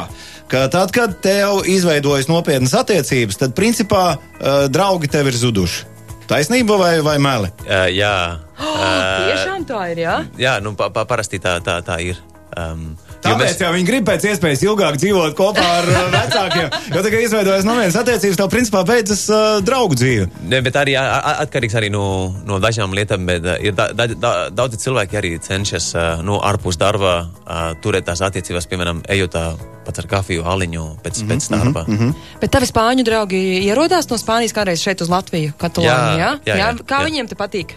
Ka 0.51 0.67
tad, 0.69 0.91
kad 0.93 1.17
tev 1.25 1.63
izveidojas 1.65 2.29
nopietnas 2.29 2.75
attiecības, 2.77 3.39
tad 3.41 3.55
principā 3.57 4.05
uh, 4.15 4.65
draugi 4.69 5.09
tev 5.09 5.31
ir 5.31 5.37
zuduši. 5.39 5.91
Taisnība 6.29 6.77
vai, 6.81 6.93
vai 7.05 7.17
meli? 7.21 7.51
Uh, 7.65 7.87
jā, 7.93 8.15
Tiešām 9.25 9.67
tā 9.67 9.81
ir, 9.93 10.05
jā? 10.05 10.15
jā 10.39 10.55
nu, 10.63 10.75
pa, 10.79 10.89
pa, 10.93 11.05
parasti 11.09 11.41
tā, 11.43 11.59
tā, 11.63 11.81
tā 11.85 11.99
ir. 12.03 12.21
Um, 12.55 12.93
Tāpēc 13.25 13.49
mēs... 13.49 13.57
jau 13.59 13.69
viņi 13.73 13.87
grib 13.87 14.05
pēc 14.07 14.25
iespējas 14.29 14.61
ilgāk 14.63 14.95
dzīvot 15.01 15.33
kopā 15.35 15.63
ar 15.79 15.87
uh, 15.89 16.03
vecākiem. 16.13 16.67
Jo 16.93 17.01
kā 17.03 17.21
izveidojas 17.23 17.65
novienas 17.67 17.97
attiecības, 17.99 18.37
tev 18.39 18.51
principā 18.53 18.83
beidzas 18.87 19.25
uh, 19.33 19.57
draugu 19.65 19.97
dzīve. 19.97 20.29
Ne, 20.47 20.61
bet 20.63 20.77
arī 20.79 20.93
atkarīgs 20.95 21.75
arī 21.75 21.89
no, 21.91 22.05
no 22.47 22.59
dažām 22.63 22.93
lietām. 22.95 23.25
Bet, 23.27 23.43
uh, 23.43 23.57
ir 23.59 23.75
da, 23.75 23.89
da, 23.97 24.07
da, 24.13 24.33
daudzi 24.55 24.79
cilvēki 24.85 25.19
arī 25.19 25.33
cenšas 25.43 25.89
uh, 25.97 26.05
no 26.23 26.37
ārpus 26.47 26.79
darba 26.79 27.15
uh, 27.25 27.71
turēt 27.83 28.07
tās 28.07 28.21
attiecības, 28.23 28.69
piemēram, 28.71 29.01
ejot 29.17 29.39
uh, 29.41 29.63
pat 29.85 30.03
ar 30.03 30.09
kafiju 30.15 30.45
aliņu 30.47 30.85
pēc, 31.03 31.23
mm 31.23 31.25
-hmm, 31.25 31.33
pēc 31.33 31.49
darba. 31.51 31.85
Mm 31.87 31.97
-hmm. 31.97 32.13
Bet 32.41 32.53
tavi 32.55 32.69
spāņu 32.69 33.03
draugi 33.03 33.41
ierodās 33.65 34.09
no 34.09 34.21
Spānijas 34.21 34.53
kādreiz 34.53 34.79
šeit 34.81 35.01
uz 35.01 35.09
Latviju, 35.09 35.53
Kataloniju, 35.57 36.21
jā? 36.23 36.31
Jā, 36.45 36.55
jā, 36.55 36.55
jā, 36.55 36.77
Kā 36.85 37.01
jā. 37.01 37.05
viņiem 37.09 37.27
te 37.27 37.35
patīk? 37.35 37.75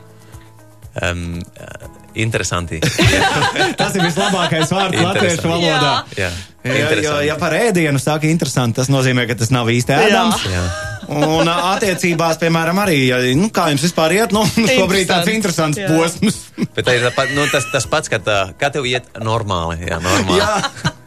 Um, 0.99 1.39
interesanti. 2.19 2.81
Tas 3.79 3.95
ir 3.95 4.03
vislabākais 4.03 4.73
vārds 4.75 5.03
latviešu 5.05 5.49
valodā. 5.51 5.93
jā, 6.19 6.31
Ja, 6.67 6.75
jo, 6.75 6.79
interesanti. 6.89 7.27
ja 7.29 7.35
par 7.39 7.55
ēdienu 7.55 8.01
saka 8.03 8.27
interesanti, 8.29 8.77
tas 8.81 8.89
nozīmē, 8.91 9.29
ka 9.31 9.37
tas 9.39 9.53
nav 9.55 9.69
īsti 9.73 9.95
ēdams. 9.95 10.43
Jā. 10.51 10.63
Un 11.09 11.47
uh, 11.49 11.61
attiecībās, 11.77 12.37
piemēram, 12.43 12.81
arī, 12.83 12.97
ja, 13.09 13.21
nu, 13.39 13.47
kā 13.55 13.69
jums 13.73 13.85
vispār 13.87 14.17
iet, 14.19 14.35
nu, 14.37 14.43
šobrīd 14.75 15.07
tāds 15.09 15.31
interesants 15.33 15.79
Jā. 15.81 15.87
posms. 15.95 16.41
Bet 16.77 16.85
tā 16.85 16.99
ir 16.99 17.07
tā, 17.15 17.25
nu, 17.33 17.47
tas, 17.53 17.65
tas 17.73 17.87
pats, 17.89 18.11
ka, 18.13 18.19
tā, 18.21 18.39
kā 18.61 18.69
tev 18.75 18.85
iet 18.91 19.07
normāli. 19.23 19.79
Jā, 19.89 20.03
normāli. 20.05 20.43
Jā. 20.43 20.59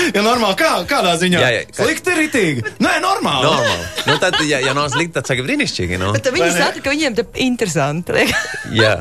Ja 0.16 0.22
normāli, 0.24 0.56
kā, 0.60 0.70
kādā 0.88 1.14
ziņā? 1.20 1.40
Jā, 1.42 1.50
jā, 1.54 1.62
kā- 1.70 1.84
Slikti, 1.84 2.14
ritīgi. 2.18 2.64
Nē, 2.84 2.96
normāli. 3.04 3.44
Normāli. 3.48 3.86
Nu, 4.08 4.16
tad, 4.22 4.38
ja, 4.48 4.60
ja 4.64 4.74
nav 4.76 4.88
slikti, 4.94 5.14
tad 5.18 5.28
saka 5.30 5.44
brīnišķīgi. 5.46 5.98
Nu. 6.00 6.12
Bet 6.16 6.26
tad 6.28 6.36
viņi 6.36 6.50
saka, 6.56 6.82
ka 6.84 6.94
viņiem 6.94 7.18
te 7.18 7.26
interesanti. 7.44 8.16
liek. 8.16 8.34
Jā. 8.82 8.96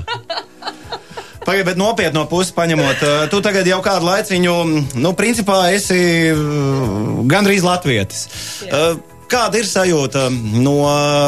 Pagaidiet, 1.47 1.67
bet 1.69 1.77
nopietno 1.79 2.25
pusi 2.27 2.51
paņemot, 2.57 3.03
uh, 3.07 3.19
tu 3.31 3.39
tagad 3.45 3.67
jau 3.69 3.77
kādu 3.86 4.10
laiciņu, 4.10 4.55
nu, 4.99 5.12
principā 5.15 5.62
esi 5.71 5.99
uh, 6.33 7.21
gandrīz 7.31 7.63
latvietis. 7.67 8.25
Uh, 8.67 8.97
Kāda 9.27 9.60
ir 9.60 9.65
sajūta 9.67 10.29
no, 10.31 10.73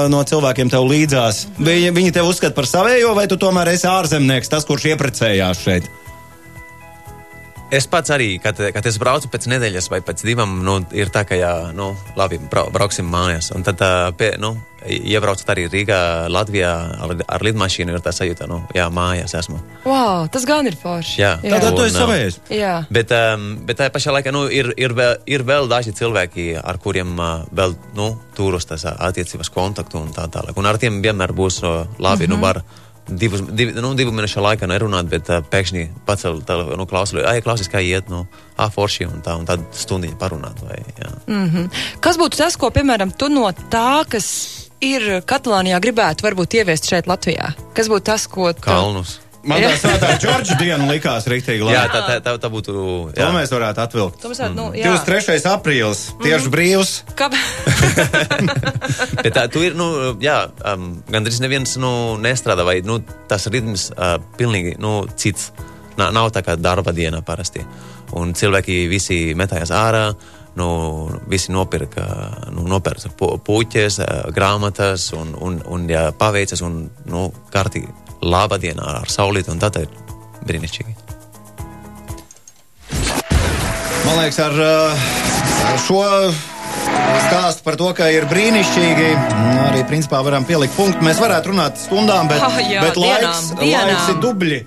no 0.07 0.19
cilvēkiem 0.23 0.69
tev 0.71 0.85
līdzās? 0.87 1.41
Viņi, 1.59 1.89
viņi 1.91 2.13
tev 2.15 2.29
uzskata 2.31 2.55
par 2.55 2.63
savējo, 2.63 3.09
vai 3.17 3.25
tu 3.27 3.35
tomēr 3.35 3.73
esi 3.73 3.89
ārzemnieks, 3.91 4.47
tas, 4.47 4.63
kurš 4.63 4.85
ieprecējās 4.93 5.59
šeit? 5.65 5.89
Es 7.69 7.85
pats 7.85 8.09
arī, 8.09 8.31
kad, 8.41 8.57
kad 8.73 8.85
es 8.89 8.97
braucu 8.97 9.29
pēc 9.29 9.45
nedēļas 9.51 9.91
vai 9.93 9.99
pēc 10.01 10.23
divām, 10.25 10.55
nu, 10.65 10.79
ir 10.97 11.11
tā, 11.13 11.21
ka, 11.29 11.37
jā, 11.37 11.51
nu, 11.77 11.91
labi, 12.17 12.39
brau, 12.49 12.65
brauksim 12.73 13.05
mājās. 13.05 13.51
Un 13.53 13.61
tad, 13.67 13.83
pie, 14.17 14.31
nu, 14.41 14.55
iebraucot 14.89 15.51
arī 15.53 15.67
Rīgā, 15.69 15.99
Latvijā 16.33 16.71
ar, 17.05 17.13
ar 17.35 17.45
lidmašīnu, 17.45 17.93
ir 17.93 18.01
tā 18.01 18.13
sajūta, 18.15 18.47
nu, 18.49 18.63
jā, 18.73 18.87
mājās 18.93 19.35
esmu. 19.37 19.59
Wow, 19.85 20.25
tas 20.33 20.47
gan 20.49 20.65
ir 20.65 20.79
forši. 20.81 21.21
Jā. 21.21 21.35
Tātad 21.43 21.77
tu 21.77 21.83
Un, 21.83 21.91
esi 21.91 21.99
savējs. 21.99 22.39
Jā. 22.57 22.73
Bet, 22.89 23.13
um, 23.13 23.47
bet 23.69 23.83
tajā 23.83 23.93
pašā 23.93 24.17
laikā 24.17 24.33
nu, 24.33 24.47
ir, 24.49 24.71
ir, 24.73 24.97
vēl, 24.97 25.21
ir 25.29 25.45
vēl 25.45 25.69
daži 25.69 25.93
cilvēki, 25.99 26.49
ar 26.63 26.81
kuriem 26.81 27.13
uh, 27.21 27.47
vēl 27.53 27.77
nu, 27.99 28.11
turos 28.37 28.65
tas 28.65 28.87
attiecības 28.89 29.53
kontaktu 29.53 30.01
un 30.01 30.13
tā 30.15 30.25
tālāk. 30.31 30.57
Un 30.57 30.69
ar 30.69 30.81
tiem 30.81 31.03
vienmēr 31.05 31.37
būs 31.37 31.61
uh, 31.61 31.83
labi. 31.99 32.25
Mm 32.25 32.33
-hmm. 32.33 32.35
nu, 32.35 32.41
var, 32.41 32.63
Divus, 33.09 33.41
div, 33.55 33.73
nu, 33.81 33.93
divu 33.97 34.13
mēnešu 34.15 34.43
laikā 34.45 34.69
nerunāt, 34.69 35.09
bet 35.11 35.29
uh, 35.31 35.41
pēkšņi 35.49 35.85
pacelt 36.07 36.45
telefonu, 36.47 36.77
nu, 36.81 36.87
klausuli, 36.89 37.23
ai, 37.25 37.39
klausies, 37.45 37.71
kā 37.71 37.81
iet, 37.83 38.11
nu, 38.11 38.25
ah, 38.57 38.69
forši, 38.73 39.07
un 39.09 39.23
tā, 39.25 39.35
un 39.39 39.47
tad 39.49 39.63
stundiņu 39.75 40.19
parunāt. 40.21 40.61
Vai, 40.65 40.81
jā. 40.99 41.13
Mm. 41.29 41.69
Kas 42.03 42.19
būtu 42.21 42.41
tas, 42.41 42.57
ko, 42.59 42.71
piemēram, 42.75 43.13
tu 43.17 43.31
no 43.33 43.47
tā, 43.73 44.03
kas 44.09 44.29
ir 44.83 45.21
Katalānijā, 45.27 45.79
gribētu 45.83 46.27
varbūt 46.27 46.59
ieviest 46.61 46.89
šeit 46.91 47.09
Latvijā? 47.09 47.53
Kas 47.77 47.91
būtu 47.91 48.09
tas, 48.11 48.27
ko 48.31 48.51
tu... 48.53 48.63
Kalnus. 48.67 49.17
Man 49.47 49.61
tā 49.63 49.71
svētā 49.79 50.09
Džordža 50.19 50.55
diena 50.59 50.83
likās 50.89 51.27
rīktīgi 51.31 51.63
labi. 51.63 51.75
Jā, 51.77 51.83
tā, 51.91 51.99
tā, 52.03 52.15
tā, 52.25 52.33
tā 52.43 52.49
būtu. 52.51 52.73
To 52.75 53.13
Jā. 53.15 53.29
mēs 53.31 53.53
varētu 53.53 53.83
atvilkt. 53.85 54.17
To 54.19 54.31
mēs 54.31 54.41
varētu, 54.41 54.57
nu, 54.57 54.65
jā. 54.75 54.91
23. 54.91 55.39
aprīlis, 55.53 56.01
tieši 56.19 56.51
brīvs. 56.51 56.91
Kā... 57.19 57.29
Bet 59.23 59.31
tā, 59.37 59.45
tu 59.51 59.63
ir, 59.63 59.77
nu, 59.79 59.87
jā, 60.23 60.41
um, 60.73 60.89
gandrīz 61.07 61.39
neviens 61.43 61.77
nu, 61.79 61.91
nestrādā, 62.19 62.65
vai 62.67 62.81
nu, 62.83 62.99
tas 63.31 63.47
ritms 63.53 63.89
uh, 63.95 64.17
pilnīgi 64.39 64.75
nu, 64.83 65.05
cits. 65.15 65.53
Nav, 65.99 66.11
nav 66.15 66.33
tā 66.35 66.43
kā 66.43 66.57
darba 66.59 66.91
diena 66.95 67.23
parasti. 67.23 67.63
Un 68.19 68.35
cilvēki 68.35 68.81
visi 68.91 69.21
metājās 69.39 69.71
ārā. 69.75 70.03
Nu, 70.59 70.67
visi 71.31 71.53
nopirka, 71.55 72.03
nu, 72.51 72.65
nopirka 72.67 73.11
pu- 73.15 73.37
puķes, 73.45 74.01
uh, 74.03 74.21
grāmatas 74.35 75.13
un, 75.15 75.31
un, 75.39 75.61
un 75.71 75.87
ja 75.87 76.09
paveicas 76.11 76.65
un 76.65 76.81
nu, 77.07 77.29
kārtīgi 77.53 78.08
laba 78.21 78.57
diena 78.61 78.99
ar 78.99 79.07
saulīti. 79.11 79.51
Un 79.53 79.59
tā 79.61 79.69
ir 79.81 79.89
brīnišķīgi. 80.45 80.95
Man 84.05 84.15
liekas, 84.23 84.39
ar, 84.41 84.55
uh, 84.55 85.09
ar 85.69 85.77
šo 85.83 85.99
stāstu 87.29 87.61
par 87.65 87.75
to, 87.77 87.89
ka 87.97 88.07
ir 88.13 88.25
brīnišķīgi. 88.31 89.09
Arī 89.69 89.83
principā 89.89 90.21
varam 90.25 90.45
pielikt 90.47 90.73
punktu. 90.77 91.03
Mēs 91.05 91.19
varētu 91.21 91.51
runāt 91.51 91.77
stundām, 91.81 92.29
bet, 92.31 92.41
Ah, 92.41 92.57
jā, 92.63 92.81
bet 92.81 92.97
laiks, 92.97 93.51
dienām, 93.51 93.59
dienām. 93.59 93.81
Ah. 93.81 93.91
laiks 93.91 94.07
ir 94.13 94.17
dubļi. 94.23 94.59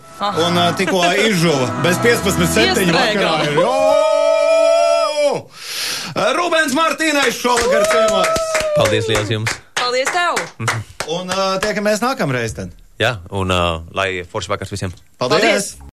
Un 0.46 0.60
uh, 0.60 0.68
tikko 0.78 1.00
izžuva 1.28 1.66
bez 1.82 1.98
15,7 2.04 2.68
Iestrēgā. 2.68 2.92
vakarā. 2.92 3.34
ir. 3.48 3.52
Jo! 3.58 3.72
Rūbens 6.36 6.74
Martīnais 6.76 7.38
šovakar 7.40 7.86
ciemos. 7.88 8.28
Paldies 8.76 9.08
liels 9.08 9.30
jums! 9.32 9.54
Paldies 9.80 10.10
tev! 10.12 10.38
Un 11.10 11.32
uh, 11.32 11.56
tiekamies 11.64 12.02
nākamreiz. 12.04 12.52
Tad. 12.56 12.70
Jā, 13.02 13.16
un 13.34 13.50
uh, 13.50 13.80
lai 13.98 14.10
forši 14.30 14.52
vakars 14.52 14.70
visiem! 14.70 14.92
Paldies! 15.18 15.40
Paldies. 15.40 15.72
Paldies. 15.72 15.90